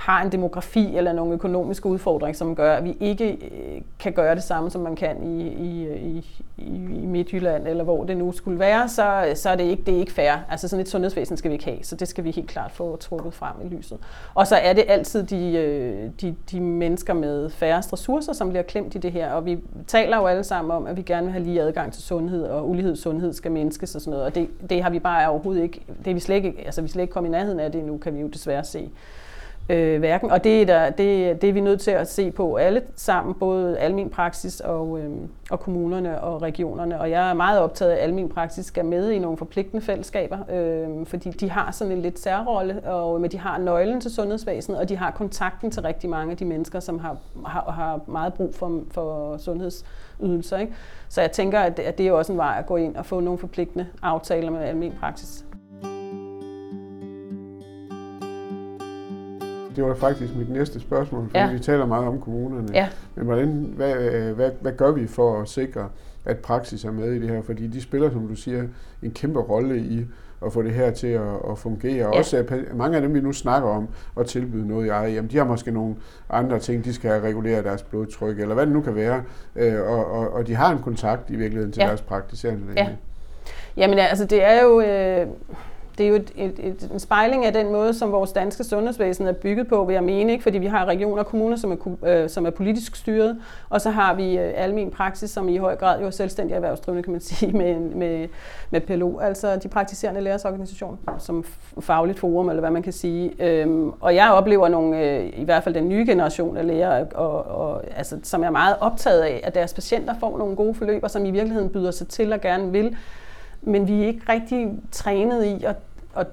har 0.00 0.22
en 0.22 0.32
demografi 0.32 0.96
eller 0.96 1.12
nogle 1.12 1.34
økonomiske 1.34 1.86
udfordringer, 1.86 2.36
som 2.36 2.56
gør, 2.56 2.76
at 2.76 2.84
vi 2.84 2.96
ikke 3.00 3.32
øh, 3.32 3.82
kan 3.98 4.12
gøre 4.12 4.34
det 4.34 4.42
samme, 4.42 4.70
som 4.70 4.80
man 4.80 4.96
kan 4.96 5.22
i, 5.22 5.48
i, 5.48 5.88
i, 5.98 6.24
i 7.02 7.06
Midtjylland, 7.06 7.68
eller 7.68 7.84
hvor 7.84 8.04
det 8.04 8.16
nu 8.16 8.32
skulle 8.32 8.58
være, 8.58 8.88
så, 8.88 9.32
så 9.34 9.50
er 9.50 9.56
det 9.56 9.64
ikke, 9.64 9.82
det 9.86 9.94
er 9.94 9.98
ikke 9.98 10.12
fair. 10.12 10.32
Altså 10.50 10.68
sådan 10.68 10.80
et 10.80 10.88
sundhedsvæsen 10.88 11.36
skal 11.36 11.48
vi 11.48 11.52
ikke 11.52 11.64
have, 11.64 11.78
så 11.82 11.96
det 11.96 12.08
skal 12.08 12.24
vi 12.24 12.30
helt 12.30 12.48
klart 12.48 12.70
få 12.70 12.96
trukket 12.96 13.34
frem 13.34 13.54
i 13.64 13.68
lyset. 13.68 13.98
Og 14.34 14.46
så 14.46 14.56
er 14.56 14.72
det 14.72 14.84
altid 14.88 15.22
de, 15.22 15.52
øh, 15.52 16.10
de, 16.20 16.34
de 16.50 16.60
mennesker 16.60 17.14
med 17.14 17.50
færrest 17.50 17.92
ressourcer, 17.92 18.32
som 18.32 18.48
bliver 18.48 18.62
klemt 18.62 18.94
i 18.94 18.98
det 18.98 19.12
her, 19.12 19.32
og 19.32 19.46
vi 19.46 19.58
taler 19.86 20.16
jo 20.16 20.26
alle 20.26 20.44
sammen 20.44 20.70
om, 20.70 20.86
at 20.86 20.96
vi 20.96 21.02
gerne 21.02 21.22
vil 21.22 21.32
have 21.32 21.44
lige 21.44 21.62
adgang 21.62 21.92
til 21.92 22.02
sundhed, 22.02 22.44
og 22.44 22.68
ulighed 22.70 22.96
sundhed 22.96 23.32
skal 23.32 23.52
mindskes 23.52 23.94
og 23.94 24.00
sådan 24.00 24.10
noget, 24.10 24.26
og 24.26 24.34
det, 24.34 24.48
det 24.70 24.82
har 24.82 24.90
vi 24.90 24.98
bare 24.98 25.28
overhovedet 25.28 25.62
ikke, 25.62 25.80
det 26.04 26.10
er 26.10 26.14
vi 26.14 26.20
slet 26.20 26.36
ikke, 26.36 26.54
altså 26.64 26.82
vi 26.82 26.88
slet 26.88 27.02
ikke 27.02 27.12
kommet 27.12 27.28
i 27.28 27.32
nærheden 27.32 27.60
af 27.60 27.72
det 27.72 27.84
nu, 27.84 27.98
kan 27.98 28.14
vi 28.14 28.20
jo 28.20 28.26
desværre 28.26 28.64
se 28.64 28.90
øh, 29.70 30.02
værken. 30.02 30.30
Og 30.30 30.44
det 30.44 30.62
er, 30.62 30.66
der, 30.66 30.90
det, 30.90 31.42
det 31.42 31.48
er 31.48 31.52
vi 31.52 31.60
nødt 31.60 31.80
til 31.80 31.90
at 31.90 32.10
se 32.10 32.30
på 32.30 32.56
alle 32.56 32.82
sammen, 32.96 33.34
både 33.34 33.78
almen 33.78 34.10
praksis 34.10 34.60
og, 34.60 34.98
øh, 34.98 35.10
og 35.50 35.60
kommunerne 35.60 36.20
og 36.20 36.42
regionerne. 36.42 37.00
Og 37.00 37.10
jeg 37.10 37.30
er 37.30 37.34
meget 37.34 37.60
optaget 37.60 37.90
af, 37.90 37.96
at 37.96 38.02
almen 38.02 38.28
praksis 38.28 38.66
skal 38.66 38.84
med 38.84 39.10
i 39.10 39.18
nogle 39.18 39.36
forpligtende 39.36 39.82
fællesskaber, 39.82 40.38
øh, 40.52 41.06
fordi 41.06 41.30
de 41.30 41.50
har 41.50 41.70
sådan 41.70 41.92
en 41.92 42.02
lidt 42.02 42.18
særrolle, 42.18 42.80
og, 42.84 43.20
men 43.20 43.30
de 43.30 43.38
har 43.38 43.58
nøglen 43.58 44.00
til 44.00 44.10
sundhedsvæsenet, 44.10 44.80
og 44.80 44.88
de 44.88 44.96
har 44.96 45.10
kontakten 45.10 45.70
til 45.70 45.82
rigtig 45.82 46.10
mange 46.10 46.30
af 46.30 46.36
de 46.36 46.44
mennesker, 46.44 46.80
som 46.80 46.98
har, 46.98 47.16
har, 47.46 47.70
har 47.70 48.00
meget 48.06 48.34
brug 48.34 48.54
for, 48.54 48.80
for 48.90 49.36
sundhedsydelser. 49.36 50.58
Ikke? 50.58 50.74
Så 51.08 51.20
jeg 51.20 51.32
tænker, 51.32 51.60
at 51.60 51.76
det, 51.76 51.82
at 51.82 51.98
det 51.98 52.08
er 52.08 52.12
også 52.12 52.32
en 52.32 52.38
vej 52.38 52.56
at 52.58 52.66
gå 52.66 52.76
ind 52.76 52.96
og 52.96 53.06
få 53.06 53.20
nogle 53.20 53.38
forpligtende 53.38 53.86
aftaler 54.02 54.50
med 54.50 54.60
almen 54.60 54.92
praksis. 55.00 55.44
Det 59.76 59.84
var 59.84 59.94
faktisk 59.94 60.36
mit 60.36 60.50
næste 60.50 60.80
spørgsmål, 60.80 61.24
fordi 61.24 61.38
ja. 61.38 61.52
vi 61.52 61.58
taler 61.58 61.86
meget 61.86 62.06
om 62.06 62.20
kommunerne. 62.20 62.68
Ja. 62.74 62.88
Men 63.14 63.26
hvordan, 63.26 63.72
hvad, 63.76 63.94
hvad, 64.34 64.50
hvad 64.60 64.72
gør 64.72 64.92
vi 64.92 65.06
for 65.06 65.40
at 65.40 65.48
sikre, 65.48 65.88
at 66.24 66.38
praksis 66.38 66.84
er 66.84 66.92
med 66.92 67.12
i 67.12 67.20
det 67.20 67.28
her? 67.28 67.42
Fordi 67.42 67.66
de 67.66 67.82
spiller, 67.82 68.10
som 68.10 68.28
du 68.28 68.34
siger, 68.34 68.64
en 69.02 69.10
kæmpe 69.10 69.40
rolle 69.40 69.78
i 69.78 70.06
at 70.46 70.52
få 70.52 70.62
det 70.62 70.72
her 70.72 70.90
til 70.90 71.06
at, 71.06 71.50
at 71.50 71.58
fungere. 71.58 72.08
Ja. 72.12 72.18
Også 72.18 72.36
at 72.36 72.52
mange 72.74 72.96
af 72.96 73.02
dem, 73.02 73.14
vi 73.14 73.20
nu 73.20 73.32
snakker 73.32 73.68
om 73.68 73.88
at 74.20 74.26
tilbyde 74.26 74.68
noget 74.68 74.86
i 74.86 74.88
eget 74.88 75.12
hjem, 75.12 75.28
de 75.28 75.36
har 75.36 75.44
måske 75.44 75.70
nogle 75.70 75.94
andre 76.30 76.58
ting, 76.58 76.84
de 76.84 76.94
skal 76.94 77.20
regulere 77.20 77.62
deres 77.62 77.82
blodtryk, 77.82 78.40
eller 78.40 78.54
hvad 78.54 78.66
det 78.66 78.72
nu 78.72 78.80
kan 78.80 78.94
være, 78.94 79.22
øh, 79.56 79.80
og, 79.80 80.12
og, 80.12 80.32
og 80.32 80.46
de 80.46 80.54
har 80.54 80.72
en 80.72 80.82
kontakt 80.82 81.30
i 81.30 81.36
virkeligheden 81.36 81.72
til 81.72 81.80
ja. 81.80 81.86
deres 81.86 82.00
praktiserende 82.00 82.66
læge. 82.66 82.88
Ja. 82.88 82.88
Jamen 83.76 83.98
altså, 83.98 84.24
det 84.24 84.44
er 84.44 84.62
jo... 84.62 84.80
Øh 84.80 85.26
det 86.00 86.06
er 86.06 86.10
jo 86.10 86.16
et, 86.16 86.32
et, 86.36 86.58
et, 86.58 86.90
en 86.92 87.00
spejling 87.00 87.46
af 87.46 87.52
den 87.52 87.72
måde, 87.72 87.94
som 87.94 88.12
vores 88.12 88.32
danske 88.32 88.64
sundhedsvæsen 88.64 89.26
er 89.26 89.32
bygget 89.32 89.68
på, 89.68 89.84
vil 89.84 89.94
jeg 89.94 90.04
mene, 90.04 90.32
ikke? 90.32 90.42
fordi 90.42 90.58
vi 90.58 90.66
har 90.66 90.84
regioner 90.84 91.22
og 91.22 91.26
kommuner, 91.26 91.56
som 91.56 91.72
er, 91.72 92.06
øh, 92.06 92.30
som 92.30 92.46
er 92.46 92.50
politisk 92.50 92.96
styret, 92.96 93.38
og 93.70 93.80
så 93.80 93.90
har 93.90 94.14
vi 94.14 94.38
øh, 94.38 94.52
almen 94.56 94.90
praksis, 94.90 95.30
som 95.30 95.48
i 95.48 95.56
høj 95.56 95.76
grad 95.76 96.00
jo 96.00 96.06
er 96.06 96.10
selvstændig 96.10 96.54
erhvervsdrivende, 96.54 97.02
kan 97.02 97.12
man 97.12 97.20
sige, 97.30 97.52
med, 97.52 97.78
med, 97.80 98.28
med 98.70 98.80
PLO, 98.80 99.18
altså 99.18 99.56
de 99.56 99.68
praktiserende 99.68 100.20
lægers 100.20 100.44
organisation, 100.44 100.98
som 101.18 101.44
fagligt 101.80 102.18
forum, 102.18 102.48
eller 102.48 102.60
hvad 102.60 102.70
man 102.70 102.82
kan 102.82 102.92
sige. 102.92 103.32
Øhm, 103.38 103.92
og 104.00 104.14
jeg 104.14 104.30
oplever 104.32 104.68
nogle, 104.68 104.98
øh, 105.04 105.30
i 105.36 105.44
hvert 105.44 105.64
fald 105.64 105.74
den 105.74 105.88
nye 105.88 106.06
generation 106.06 106.56
af 106.56 106.66
læger, 106.66 107.06
og, 107.14 107.46
og, 107.46 107.82
altså, 107.96 108.18
som 108.22 108.44
er 108.44 108.50
meget 108.50 108.76
optaget 108.80 109.20
af, 109.20 109.40
at 109.44 109.54
deres 109.54 109.74
patienter 109.74 110.14
får 110.20 110.38
nogle 110.38 110.56
gode 110.56 110.74
forløb, 110.74 111.04
og 111.04 111.10
som 111.10 111.24
i 111.24 111.30
virkeligheden 111.30 111.68
byder 111.68 111.90
sig 111.90 112.08
til 112.08 112.32
og 112.32 112.40
gerne 112.40 112.72
vil 112.72 112.96
men 113.62 113.88
vi 113.88 114.02
er 114.02 114.06
ikke 114.06 114.20
rigtig 114.28 114.68
trænet 114.92 115.44
i 115.44 115.64
at 115.64 115.76
at, 116.16 116.26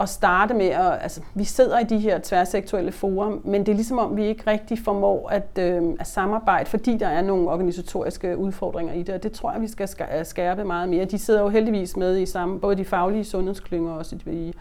at 0.00 0.08
starte 0.08 0.54
med 0.54 0.66
at, 0.66 0.98
altså, 1.00 1.20
vi 1.34 1.44
sidder 1.44 1.78
i 1.78 1.84
de 1.84 1.98
her 1.98 2.20
tværsektuelle 2.22 2.92
forum, 2.92 3.40
men 3.44 3.66
det 3.66 3.72
er 3.72 3.76
ligesom 3.76 3.98
om, 3.98 4.16
vi 4.16 4.24
ikke 4.24 4.50
rigtig 4.50 4.78
formår 4.78 5.28
at, 5.28 5.58
øh, 5.58 5.82
at 6.00 6.06
samarbejde, 6.06 6.70
fordi 6.70 6.96
der 6.96 7.08
er 7.08 7.22
nogle 7.22 7.50
organisatoriske 7.50 8.36
udfordringer 8.36 8.94
i 8.94 9.02
det, 9.02 9.14
og 9.14 9.22
det 9.22 9.32
tror 9.32 9.52
jeg, 9.52 9.60
vi 9.60 9.68
skal 9.68 9.88
skærpe 10.26 10.64
meget 10.64 10.88
mere. 10.88 11.04
De 11.04 11.18
sidder 11.18 11.42
jo 11.42 11.48
heldigvis 11.48 11.96
med 11.96 12.18
i 12.18 12.26
samme, 12.26 12.60
både 12.60 12.76
de 12.76 12.84
faglige 12.84 13.24
sundhedsklynger 13.24 13.92
og 13.92 13.98
også 13.98 14.16
i 14.26 14.54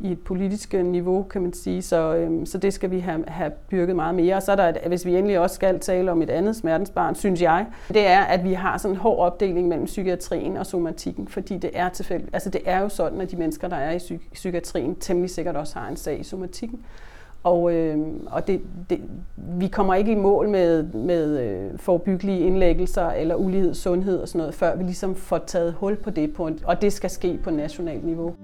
i 0.00 0.12
et 0.12 0.20
politisk 0.20 0.74
øh, 0.74 0.84
niveau, 0.86 1.22
kan 1.22 1.42
man 1.42 1.52
sige. 1.52 1.82
Så, 1.82 2.14
øhm, 2.14 2.46
så 2.46 2.58
det 2.58 2.72
skal 2.72 2.90
vi 2.90 2.98
have, 2.98 3.24
have 3.26 3.50
byrket 3.70 3.96
meget 3.96 4.14
mere. 4.14 4.36
Og 4.36 4.42
så 4.42 4.52
er 4.52 4.56
der, 4.56 4.68
et, 4.68 4.78
hvis 4.86 5.06
vi 5.06 5.16
endelig 5.16 5.38
også 5.38 5.54
skal 5.54 5.80
tale 5.80 6.10
om 6.10 6.22
et 6.22 6.30
andet 6.30 6.56
smertensbarn, 6.56 7.14
synes 7.14 7.42
jeg, 7.42 7.66
det 7.88 8.06
er, 8.06 8.20
at 8.20 8.44
vi 8.44 8.52
har 8.52 8.78
sådan 8.78 8.94
en 8.94 9.00
hård 9.00 9.18
opdeling 9.18 9.68
mellem 9.68 9.86
psykiatrien 9.86 10.56
og 10.56 10.66
somatikken, 10.66 11.28
fordi 11.28 11.58
det 11.58 11.70
er 11.74 11.88
tilfældigt. 11.88 12.30
Altså 12.34 12.50
det 12.50 12.60
er 12.64 12.80
jo 12.80 12.88
sådan, 12.88 13.20
at 13.20 13.30
de 13.30 13.36
mennesker, 13.36 13.68
der 13.68 13.76
er 13.76 13.92
i 13.92 13.96
psyk- 13.96 14.32
psykiatrien, 14.32 14.94
temmelig 14.94 15.30
sikkert 15.30 15.56
også 15.56 15.78
har 15.78 15.88
en 15.88 15.96
sag 15.96 16.20
i 16.20 16.22
somatikken. 16.22 16.80
Og, 17.44 17.74
øh, 17.74 17.98
og 18.26 18.46
det, 18.46 18.60
det, 18.90 19.00
vi 19.36 19.68
kommer 19.68 19.94
ikke 19.94 20.12
i 20.12 20.14
mål 20.14 20.48
med, 20.48 20.82
med 20.82 21.40
øh, 21.40 21.78
forebyggelige 21.78 22.40
indlæggelser 22.40 23.08
eller 23.10 23.34
ulighed, 23.34 23.74
sundhed 23.74 24.18
og 24.18 24.28
sådan 24.28 24.38
noget, 24.38 24.54
før 24.54 24.76
vi 24.76 24.84
ligesom 24.84 25.14
får 25.14 25.38
taget 25.38 25.72
hul 25.72 25.96
på 25.96 26.10
det, 26.10 26.34
på 26.34 26.46
en, 26.46 26.60
og 26.64 26.82
det 26.82 26.92
skal 26.92 27.10
ske 27.10 27.38
på 27.42 27.50
nationalt 27.50 28.04
niveau. 28.04 28.34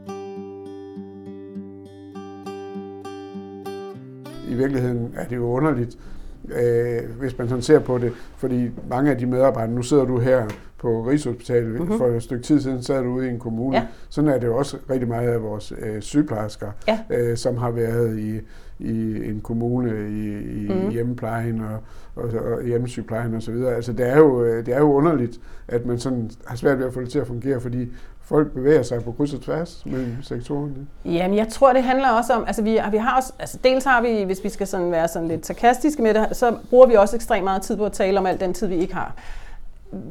Virkeligheden 4.60 5.12
er 5.16 5.24
det 5.28 5.36
jo 5.36 5.44
underligt, 5.44 5.98
øh, 6.44 7.18
hvis 7.18 7.38
man 7.38 7.48
sådan 7.48 7.62
ser 7.62 7.78
på 7.78 7.98
det, 7.98 8.12
fordi 8.36 8.70
mange 8.90 9.10
af 9.10 9.18
de 9.18 9.26
medarbejdere, 9.26 9.74
nu 9.74 9.82
sidder 9.82 10.04
du 10.04 10.18
her 10.18 10.46
på 10.80 11.02
Rigshospitalet, 11.02 11.80
mm-hmm. 11.80 11.98
for 11.98 12.06
et 12.06 12.22
stykke 12.22 12.44
tid 12.44 12.60
siden 12.60 12.82
sad 12.82 13.02
du 13.02 13.08
ude 13.08 13.26
i 13.26 13.30
en 13.30 13.38
kommune, 13.38 13.76
ja. 13.76 13.86
sådan 14.08 14.30
er 14.30 14.38
det 14.38 14.46
jo 14.46 14.56
også 14.56 14.76
rigtig 14.90 15.08
meget 15.08 15.28
af 15.28 15.42
vores 15.42 15.72
øh, 15.78 16.02
sygeplejersker, 16.02 16.70
ja. 16.88 16.98
øh, 17.10 17.36
som 17.36 17.56
har 17.56 17.70
været 17.70 18.18
i, 18.18 18.40
i 18.78 19.28
en 19.28 19.40
kommune 19.40 19.90
i, 20.10 20.38
i 20.66 20.72
mm. 20.72 20.90
hjemmeplejen 20.90 21.60
og, 21.60 21.78
og, 22.22 22.30
og 22.40 22.64
hjemmesygeplejen 22.64 23.34
osv. 23.34 23.54
Altså 23.54 23.92
det 23.92 24.08
er, 24.08 24.16
jo, 24.16 24.44
øh, 24.44 24.66
det 24.66 24.74
er 24.74 24.78
jo 24.78 24.92
underligt, 24.92 25.40
at 25.68 25.86
man 25.86 25.98
sådan 25.98 26.30
har 26.46 26.56
svært 26.56 26.78
ved 26.78 26.86
at 26.86 26.94
få 26.94 27.00
det 27.00 27.10
til 27.10 27.18
at 27.18 27.26
fungere, 27.26 27.60
fordi 27.60 27.88
folk 28.20 28.52
bevæger 28.52 28.82
sig 28.82 29.04
på 29.04 29.12
kryds 29.12 29.34
og 29.34 29.40
tværs 29.40 29.82
mellem 29.86 30.16
sektorerne? 30.22 30.74
Jamen, 31.04 31.36
jeg 31.36 31.48
tror, 31.48 31.72
det 31.72 31.82
handler 31.82 32.08
også 32.08 32.32
om, 32.32 32.44
altså 32.46 32.62
vi, 32.62 32.78
vi 32.90 32.96
har 32.96 33.16
også, 33.16 33.32
altså 33.38 33.58
dels 33.64 33.84
har 33.84 34.02
vi, 34.02 34.22
hvis 34.22 34.44
vi 34.44 34.48
skal 34.48 34.66
sådan 34.66 34.90
være 34.90 35.08
sådan 35.08 35.28
lidt 35.28 35.46
sarkastiske 35.46 36.02
med 36.02 36.14
det, 36.14 36.26
så 36.32 36.56
bruger 36.70 36.86
vi 36.86 36.94
også 36.94 37.16
ekstremt 37.16 37.44
meget 37.44 37.62
tid 37.62 37.76
på 37.76 37.84
at 37.84 37.92
tale 37.92 38.18
om 38.18 38.26
alt 38.26 38.40
den 38.40 38.54
tid, 38.54 38.66
vi 38.66 38.76
ikke 38.76 38.94
har 38.94 39.14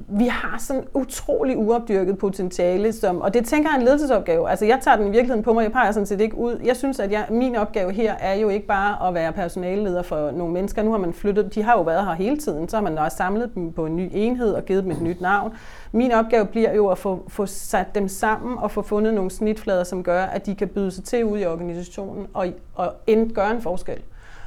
vi 0.07 0.27
har 0.27 0.57
sådan 0.59 0.83
utrolig 0.93 1.57
uopdyrket 1.57 2.17
potentiale, 2.17 2.93
som, 2.93 3.21
og 3.21 3.33
det 3.33 3.45
tænker 3.45 3.69
jeg 3.69 3.75
er 3.75 3.79
en 3.79 3.85
ledelsesopgave. 3.85 4.49
Altså 4.49 4.65
jeg 4.65 4.79
tager 4.81 4.97
den 4.97 5.07
i 5.07 5.09
virkeligheden 5.09 5.43
på 5.43 5.53
mig, 5.53 5.63
jeg 5.63 5.71
peger 5.71 5.91
sådan 5.91 6.05
set 6.05 6.21
ikke 6.21 6.37
ud. 6.37 6.59
Jeg 6.65 6.75
synes, 6.75 6.99
at 6.99 7.11
jeg, 7.11 7.25
min 7.29 7.55
opgave 7.55 7.91
her 7.91 8.13
er 8.13 8.33
jo 8.33 8.49
ikke 8.49 8.67
bare 8.67 9.07
at 9.07 9.13
være 9.13 9.33
personaleleder 9.33 10.01
for 10.01 10.31
nogle 10.31 10.53
mennesker. 10.53 10.83
Nu 10.83 10.91
har 10.91 10.97
man 10.97 11.13
flyttet, 11.13 11.55
de 11.55 11.63
har 11.63 11.73
jo 11.73 11.81
været 11.81 12.05
her 12.05 12.13
hele 12.13 12.37
tiden, 12.37 12.69
så 12.69 12.77
har 12.77 12.83
man 12.83 12.97
også 12.97 13.17
samlet 13.17 13.55
dem 13.55 13.71
på 13.71 13.85
en 13.85 13.95
ny 13.95 14.09
enhed 14.13 14.53
og 14.53 14.65
givet 14.65 14.83
dem 14.83 14.91
et 14.91 15.01
nyt 15.01 15.21
navn. 15.21 15.53
Min 15.91 16.11
opgave 16.11 16.45
bliver 16.45 16.73
jo 16.73 16.87
at 16.87 16.97
få, 16.97 17.23
få 17.27 17.45
sat 17.45 17.95
dem 17.95 18.07
sammen 18.07 18.57
og 18.57 18.71
få 18.71 18.81
fundet 18.81 19.13
nogle 19.13 19.31
snitflader, 19.31 19.83
som 19.83 20.03
gør, 20.03 20.23
at 20.23 20.45
de 20.45 20.55
kan 20.55 20.67
byde 20.67 20.91
sig 20.91 21.03
til 21.03 21.25
ud 21.25 21.39
i 21.39 21.45
organisationen 21.45 22.27
og, 22.33 22.47
og 22.75 22.93
end 23.07 23.31
gøre 23.31 23.51
en 23.51 23.61
forskel. 23.61 23.99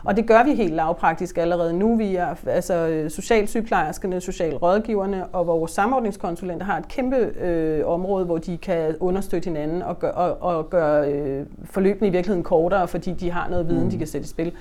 Og 0.05 0.17
det 0.17 0.27
gør 0.27 0.45
vi 0.45 0.55
helt 0.55 0.75
lavpraktisk 0.75 1.38
allerede 1.38 1.73
nu. 1.73 1.97
Vi 1.97 2.17
er, 2.17 2.35
altså, 2.47 3.05
socialsygeplejerskerne, 3.09 4.21
socialrådgiverne 4.21 5.27
og 5.27 5.47
vores 5.47 5.71
samordningskonsulenter 5.71 6.67
har 6.67 6.79
et 6.79 6.88
kæmpe 6.88 7.17
øh, 7.17 7.87
område, 7.87 8.25
hvor 8.25 8.38
de 8.38 8.59
kan 8.59 8.97
understøtte 9.01 9.45
hinanden 9.45 9.83
og, 9.83 9.99
gør, 9.99 10.11
og, 10.11 10.57
og 10.57 10.71
gøre 10.71 11.12
øh, 11.12 11.47
forløbene 11.65 12.09
i 12.09 12.11
virkeligheden 12.11 12.43
kortere, 12.43 12.88
fordi 12.88 13.12
de 13.12 13.31
har 13.31 13.49
noget 13.49 13.69
viden, 13.69 13.85
mm. 13.85 13.91
de 13.91 13.99
kan 13.99 14.07
sætte 14.07 14.25
i 14.25 14.29
spil. 14.29 14.53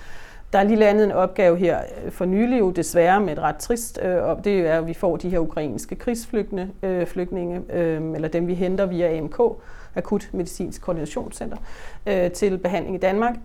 Der 0.53 0.59
er 0.59 0.63
lige 0.63 0.75
landet 0.75 1.03
en 1.05 1.11
opgave 1.11 1.57
her 1.57 1.79
øh, 2.05 2.11
for 2.11 2.25
nylig, 2.25 2.59
jo 2.59 2.71
desværre 2.71 3.21
med 3.21 3.33
et 3.33 3.39
ret 3.39 3.55
trist, 3.55 3.99
øh, 4.03 4.23
og 4.23 4.45
det 4.45 4.59
er, 4.59 4.77
at 4.77 4.87
vi 4.87 4.93
får 4.93 5.17
de 5.17 5.29
her 5.29 5.39
ukrainske 5.39 5.95
krigsflygtninge, 5.95 6.73
øh, 6.83 7.07
flygtninge, 7.07 7.61
øh, 7.73 8.01
eller 8.15 8.27
dem 8.27 8.47
vi 8.47 8.53
henter 8.53 8.85
via 8.85 9.17
AMK, 9.17 9.39
Akut 9.95 10.29
Medicinsk 10.33 10.81
Koordinationscenter, 10.81 11.57
øh, 12.05 12.31
til 12.31 12.57
behandling 12.57 12.95
i 12.95 12.99
Danmark. 12.99 13.35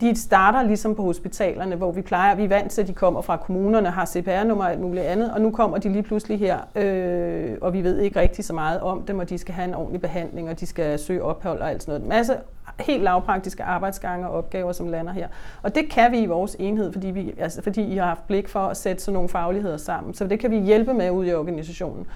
De 0.00 0.16
starter 0.16 0.62
ligesom 0.62 0.94
på 0.94 1.02
hospitalerne, 1.02 1.76
hvor 1.76 1.92
vi 1.92 2.02
plejer, 2.02 2.34
vi 2.34 2.44
er 2.44 2.48
vant 2.48 2.72
til, 2.72 2.82
at 2.82 2.88
de 2.88 2.92
kommer 2.92 3.20
fra 3.20 3.36
kommunerne, 3.36 3.90
har 3.90 4.06
CPR-nummer 4.06 4.64
og 4.64 4.70
alt 4.70 4.80
muligt 4.80 5.04
andet, 5.04 5.32
og 5.32 5.40
nu 5.40 5.50
kommer 5.50 5.78
de 5.78 5.88
lige 5.88 6.02
pludselig 6.02 6.38
her, 6.38 6.58
øh, 6.74 7.56
og 7.60 7.72
vi 7.72 7.82
ved 7.82 7.98
ikke 7.98 8.20
rigtig 8.20 8.44
så 8.44 8.52
meget 8.52 8.80
om 8.80 9.02
dem, 9.02 9.18
og 9.18 9.28
de 9.28 9.38
skal 9.38 9.54
have 9.54 9.68
en 9.68 9.74
ordentlig 9.74 10.00
behandling, 10.00 10.48
og 10.50 10.60
de 10.60 10.66
skal 10.66 10.98
søge 10.98 11.22
ophold 11.22 11.60
og 11.60 11.70
alt 11.70 11.82
sådan 11.82 11.92
noget. 11.92 12.02
En 12.02 12.08
masse 12.08 12.36
helt 12.80 13.02
lavpraktiske 13.02 13.62
arbejdsgange 13.62 14.28
og 14.28 14.34
opgaver, 14.34 14.72
som 14.72 14.88
lander 14.88 15.12
her. 15.12 15.28
Og 15.62 15.74
det 15.74 15.90
kan 15.90 16.12
vi 16.12 16.18
i 16.18 16.26
vores 16.26 16.56
enhed, 16.58 16.92
fordi, 16.92 17.06
vi, 17.06 17.34
altså, 17.38 17.62
fordi 17.62 17.82
I 17.82 17.96
har 17.96 18.06
haft 18.06 18.26
blik 18.26 18.48
for 18.48 18.60
at 18.60 18.76
sætte 18.76 19.02
sådan 19.02 19.14
nogle 19.14 19.28
fagligheder 19.28 19.76
sammen. 19.76 20.14
Så 20.14 20.26
det 20.26 20.40
kan 20.40 20.50
vi 20.50 20.58
hjælpe 20.58 20.94
med 20.94 21.10
ud 21.10 21.26
i 21.26 21.34
organisationen 21.34 22.06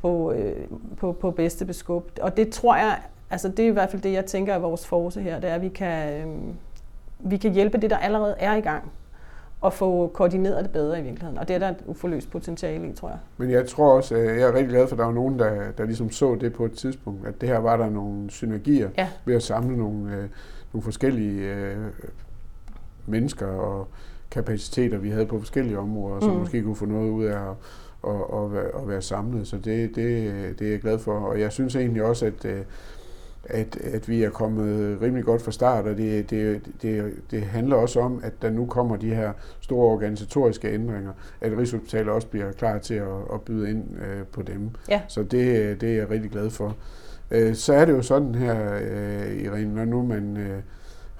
på, 0.00 0.32
øh, 0.32 0.66
på, 0.96 1.12
på 1.12 1.30
bedste 1.30 1.64
beskub. 1.64 2.10
Og 2.22 2.36
det 2.36 2.48
tror 2.48 2.76
jeg, 2.76 2.98
altså 3.30 3.48
det 3.48 3.58
er 3.58 3.68
i 3.68 3.72
hvert 3.72 3.90
fald 3.90 4.02
det, 4.02 4.12
jeg 4.12 4.26
tænker 4.26 4.54
er 4.54 4.58
vores 4.58 4.86
force 4.86 5.20
her, 5.20 5.40
det 5.40 5.50
er, 5.50 5.54
at 5.54 5.62
vi 5.62 5.68
kan, 5.68 6.20
øh, 6.20 6.26
vi 7.18 7.36
kan 7.36 7.52
hjælpe 7.52 7.78
det, 7.78 7.90
der 7.90 7.96
allerede 7.96 8.34
er 8.38 8.54
i 8.54 8.60
gang 8.60 8.92
og 9.60 9.72
få 9.72 10.10
koordineret 10.14 10.64
det 10.64 10.72
bedre 10.72 11.00
i 11.00 11.02
virkeligheden. 11.02 11.38
Og 11.38 11.48
det 11.48 11.54
er 11.54 11.58
der 11.58 11.68
et 11.68 11.82
uforløst 11.86 12.30
potentiale 12.30 12.88
i, 12.88 12.92
tror 12.92 13.08
jeg. 13.08 13.18
Men 13.36 13.50
jeg 13.50 13.68
tror 13.68 13.96
også, 13.96 14.14
at 14.14 14.24
jeg 14.24 14.40
er 14.40 14.52
rigtig 14.52 14.68
glad 14.68 14.88
for, 14.88 14.94
at 14.94 14.98
der 14.98 15.04
var 15.04 15.12
nogen, 15.12 15.38
der, 15.38 15.72
der 15.78 15.84
ligesom 15.84 16.10
så 16.10 16.34
det 16.40 16.52
på 16.52 16.64
et 16.64 16.72
tidspunkt, 16.72 17.26
at 17.26 17.40
det 17.40 17.48
her 17.48 17.58
var 17.58 17.76
der 17.76 17.90
nogle 17.90 18.30
synergier 18.30 18.90
ja. 18.98 19.08
ved 19.24 19.34
at 19.34 19.42
samle 19.42 19.76
nogle, 19.76 20.16
øh, 20.16 20.28
nogle 20.72 20.82
forskellige 20.82 21.54
øh, 21.54 21.76
mennesker 23.06 23.46
og 23.46 23.88
kapaciteter, 24.30 24.98
vi 24.98 25.10
havde 25.10 25.26
på 25.26 25.38
forskellige 25.38 25.78
områder, 25.78 26.20
som 26.20 26.30
mm. 26.30 26.38
måske 26.38 26.62
kunne 26.62 26.76
få 26.76 26.86
noget 26.86 27.10
ud 27.10 27.24
af 27.24 27.50
at, 27.50 27.56
at, 28.08 28.20
at, 28.32 28.52
være, 28.52 28.82
at 28.82 28.88
være 28.88 29.02
samlet. 29.02 29.46
Så 29.48 29.56
det, 29.56 29.96
det, 29.96 30.58
det 30.58 30.66
er 30.66 30.70
jeg 30.70 30.80
glad 30.80 30.98
for. 30.98 31.18
Og 31.18 31.40
jeg 31.40 31.52
synes 31.52 31.76
egentlig 31.76 32.02
også, 32.02 32.26
at 32.26 32.44
øh, 32.44 32.60
at, 33.48 33.76
at 33.76 34.08
vi 34.08 34.22
er 34.22 34.30
kommet 34.30 34.98
rimelig 35.02 35.24
godt 35.24 35.42
fra 35.42 35.50
start, 35.52 35.86
og 35.86 35.96
det, 35.96 36.30
det, 36.30 36.60
det, 36.82 37.14
det 37.30 37.42
handler 37.42 37.76
også 37.76 38.00
om, 38.00 38.20
at 38.22 38.32
der 38.42 38.50
nu 38.50 38.66
kommer 38.66 38.96
de 38.96 39.14
her 39.14 39.32
store 39.60 39.92
organisatoriske 39.92 40.72
ændringer, 40.72 41.12
at 41.40 41.58
Rigshospitalet 41.58 42.08
også 42.12 42.28
bliver 42.28 42.52
klar 42.52 42.78
til 42.78 42.94
at, 42.94 43.16
at 43.34 43.42
byde 43.42 43.70
ind 43.70 43.84
øh, 43.98 44.26
på 44.32 44.42
dem. 44.42 44.70
Ja. 44.88 45.00
Så 45.08 45.22
det, 45.22 45.80
det 45.80 45.90
er 45.90 45.96
jeg 45.96 46.10
rigtig 46.10 46.30
glad 46.30 46.50
for. 46.50 46.76
Øh, 47.30 47.54
så 47.54 47.74
er 47.74 47.84
det 47.84 47.92
jo 47.92 48.02
sådan 48.02 48.34
her, 48.34 48.74
øh, 48.74 49.36
Irene, 49.36 49.74
når 49.74 49.84
nu 49.84 50.02
man 50.02 50.36
øh, 50.36 50.62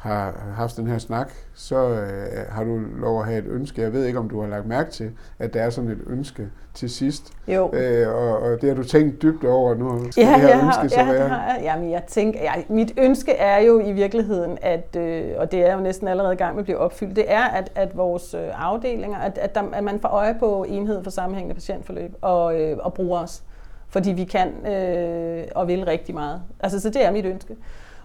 har 0.07 0.35
haft 0.55 0.77
den 0.77 0.87
her 0.87 0.99
snak, 0.99 1.33
så 1.55 1.89
øh, 1.89 2.47
har 2.49 2.65
du 2.65 2.81
lov 3.01 3.21
at 3.21 3.27
have 3.27 3.39
et 3.39 3.47
ønske. 3.47 3.83
Jeg 3.83 3.93
ved 3.93 4.05
ikke, 4.05 4.19
om 4.19 4.29
du 4.29 4.41
har 4.41 4.49
lagt 4.49 4.67
mærke 4.67 4.91
til, 4.91 5.11
at 5.39 5.55
der 5.55 5.63
er 5.63 5.71
sådan 5.71 5.91
et 5.91 5.99
ønske 6.07 6.49
til 6.75 6.91
sidst. 6.91 7.33
Jo. 7.49 7.71
Øh, 7.75 8.09
og, 8.09 8.39
og 8.39 8.61
det 8.61 8.69
har 8.69 8.77
du 8.77 8.85
tænkt 8.85 9.23
dybt 9.23 9.45
over 9.45 9.75
nu. 9.75 10.11
Skal 10.11 10.25
ja, 10.25 10.33
det 10.33 10.41
her 10.41 10.49
ja, 10.49 10.65
ønske 10.65 10.89
så 10.89 11.01
ja, 11.01 11.13
være? 11.13 11.29
Har 11.29 11.55
jeg. 11.55 11.63
Jamen, 11.63 11.91
jeg 11.91 12.03
tænker, 12.07 12.41
ja, 12.43 12.53
mit 12.69 12.93
ønske 12.99 13.33
er 13.33 13.59
jo 13.59 13.81
i 13.81 13.93
virkeligheden, 13.93 14.59
at, 14.63 14.97
øh, 14.97 15.25
og 15.37 15.53
det 15.53 15.69
er 15.69 15.75
jo 15.75 15.81
næsten 15.81 16.09
allerede 16.09 16.33
i 16.33 16.37
gang 16.37 16.55
med 16.55 16.61
at 16.61 16.65
blive 16.65 16.79
opfyldt, 16.79 17.17
det 17.17 17.25
er, 17.29 17.45
at, 17.45 17.73
at 17.75 17.97
vores 17.97 18.35
øh, 18.35 18.41
afdelinger, 18.55 19.19
at, 19.19 19.39
at, 19.39 19.55
der, 19.55 19.63
at 19.73 19.85
man 19.85 20.01
får 20.01 20.09
øje 20.09 20.37
på 20.39 20.65
enhed 20.69 21.05
for 21.05 21.11
sammenhængende 21.11 21.55
patientforløb 21.55 22.15
og, 22.21 22.61
øh, 22.61 22.77
og 22.81 22.95
bruger 22.95 23.21
os. 23.21 23.43
Fordi 23.89 24.13
vi 24.13 24.25
kan 24.25 24.67
øh, 24.67 25.45
og 25.55 25.69
vil 25.69 25.85
rigtig 25.85 26.15
meget. 26.15 26.43
Altså, 26.61 26.81
så 26.81 26.91
det 26.91 27.05
er 27.05 27.11
mit 27.13 27.25
ønske. 27.25 27.57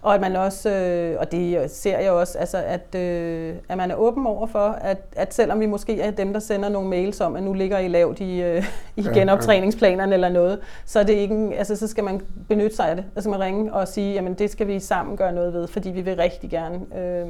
Og 0.01 0.15
at 0.15 0.21
man 0.21 0.35
også, 0.35 0.69
øh, 0.69 1.19
og 1.19 1.31
det 1.31 1.71
ser 1.71 1.99
jeg 1.99 2.11
også, 2.11 2.37
altså 2.37 2.57
at, 2.57 2.95
øh, 2.95 3.53
at 3.69 3.77
man 3.77 3.91
er 3.91 3.95
åben 3.95 4.27
over 4.27 4.47
for, 4.47 4.77
at, 4.81 4.97
at 5.15 5.33
selvom 5.33 5.59
vi 5.59 5.65
måske 5.65 6.01
er 6.01 6.11
dem, 6.11 6.33
der 6.33 6.39
sender 6.39 6.69
nogle 6.69 6.89
mails 6.89 7.21
om, 7.21 7.35
at 7.35 7.43
nu 7.43 7.53
ligger 7.53 7.77
I 7.77 7.87
lavt 7.87 8.19
i, 8.19 8.41
øh, 8.41 8.63
i 8.95 9.03
genoptræningsplanerne 9.13 10.13
eller 10.13 10.29
noget, 10.29 10.59
så, 10.85 10.99
er 10.99 11.03
det 11.03 11.13
ikke, 11.13 11.49
altså, 11.57 11.75
så 11.75 11.87
skal 11.87 12.03
man 12.03 12.21
benytte 12.49 12.75
sig 12.75 12.89
af 12.89 12.95
det. 12.95 13.05
Altså 13.15 13.29
man 13.29 13.39
ringe 13.39 13.73
og 13.73 13.87
sige, 13.87 14.13
jamen 14.13 14.33
det 14.33 14.49
skal 14.49 14.67
vi 14.67 14.79
sammen 14.79 15.17
gøre 15.17 15.33
noget 15.33 15.53
ved, 15.53 15.67
fordi 15.67 15.89
vi 15.89 16.01
vil 16.01 16.15
rigtig 16.15 16.49
gerne 16.49 16.79
øh, 16.97 17.27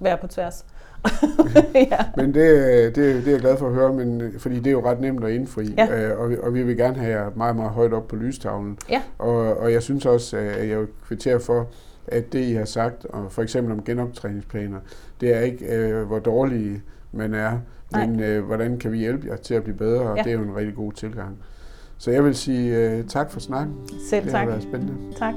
være 0.00 0.16
på 0.16 0.26
tværs. 0.26 0.64
ja. 1.74 1.98
Men 2.16 2.34
det, 2.34 2.96
det, 2.96 2.96
det 2.96 3.26
er 3.26 3.30
jeg 3.30 3.40
glad 3.40 3.56
for 3.56 3.66
at 3.66 3.74
høre, 3.74 3.92
men, 3.92 4.32
fordi 4.38 4.56
det 4.56 4.66
er 4.66 4.70
jo 4.70 4.90
ret 4.90 5.00
nemt 5.00 5.24
at 5.24 5.30
indfri, 5.30 5.74
ja. 5.78 6.10
øh, 6.10 6.20
og, 6.20 6.30
og 6.42 6.54
vi 6.54 6.62
vil 6.62 6.76
gerne 6.76 6.98
have 6.98 7.20
jer 7.20 7.30
meget, 7.34 7.56
meget 7.56 7.70
højt 7.70 7.92
op 7.92 8.08
på 8.08 8.16
lystavlen. 8.16 8.78
Ja. 8.90 9.02
Og, 9.18 9.56
og 9.56 9.72
jeg 9.72 9.82
synes 9.82 10.06
også, 10.06 10.36
at 10.36 10.68
jeg 10.68 10.78
kvitterer 11.06 11.38
for, 11.38 11.68
at 12.08 12.32
det, 12.32 12.40
I 12.40 12.52
har 12.52 12.64
sagt, 12.64 13.04
og 13.04 13.32
for 13.32 13.42
eksempel 13.42 13.72
om 13.72 13.84
genoptræningsplaner, 13.84 14.78
det 15.20 15.36
er 15.36 15.40
ikke, 15.40 15.66
øh, 15.66 16.02
hvor 16.02 16.18
dårlige 16.18 16.82
man 17.12 17.34
er, 17.34 17.58
men 17.92 18.20
øh, 18.20 18.44
hvordan 18.44 18.78
kan 18.78 18.92
vi 18.92 18.98
hjælpe 18.98 19.26
jer 19.26 19.36
til 19.36 19.54
at 19.54 19.62
blive 19.62 19.76
bedre, 19.76 20.00
og 20.00 20.16
ja. 20.16 20.22
det 20.22 20.32
er 20.32 20.34
jo 20.34 20.42
en 20.42 20.56
rigtig 20.56 20.74
god 20.74 20.92
tilgang. 20.92 21.36
Så 21.98 22.10
jeg 22.10 22.24
vil 22.24 22.34
sige 22.34 22.76
øh, 22.76 23.04
tak 23.04 23.30
for 23.30 23.40
snakken. 23.40 23.74
Selv 24.10 24.24
det 24.24 24.32
tak. 24.32 24.40
Det 24.40 24.40
har 24.40 24.46
været 24.46 24.62
spændende. 24.62 24.94
Tak. 25.16 25.34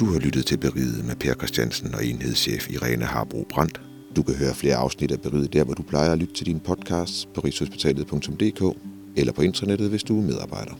Du 0.00 0.04
har 0.12 0.18
lyttet 0.18 0.46
til 0.46 0.56
Beriget 0.56 1.04
med 1.06 1.16
Per 1.16 1.34
Christiansen 1.34 1.94
og 1.94 2.04
enhedschef 2.04 2.70
Irene 2.70 3.04
Harbro 3.04 3.46
Brandt. 3.50 3.80
Du 4.16 4.22
kan 4.22 4.34
høre 4.34 4.54
flere 4.54 4.74
afsnit 4.74 5.10
af 5.12 5.20
Beriget 5.20 5.52
der, 5.52 5.64
hvor 5.64 5.74
du 5.74 5.82
plejer 5.82 6.12
at 6.12 6.18
lytte 6.18 6.34
til 6.34 6.46
din 6.46 6.60
podcast 6.60 7.28
på 7.34 7.40
rigshospitalet.dk 7.40 8.76
eller 9.16 9.32
på 9.32 9.42
internettet, 9.42 9.90
hvis 9.90 10.02
du 10.02 10.18
er 10.18 10.22
medarbejder. 10.22 10.72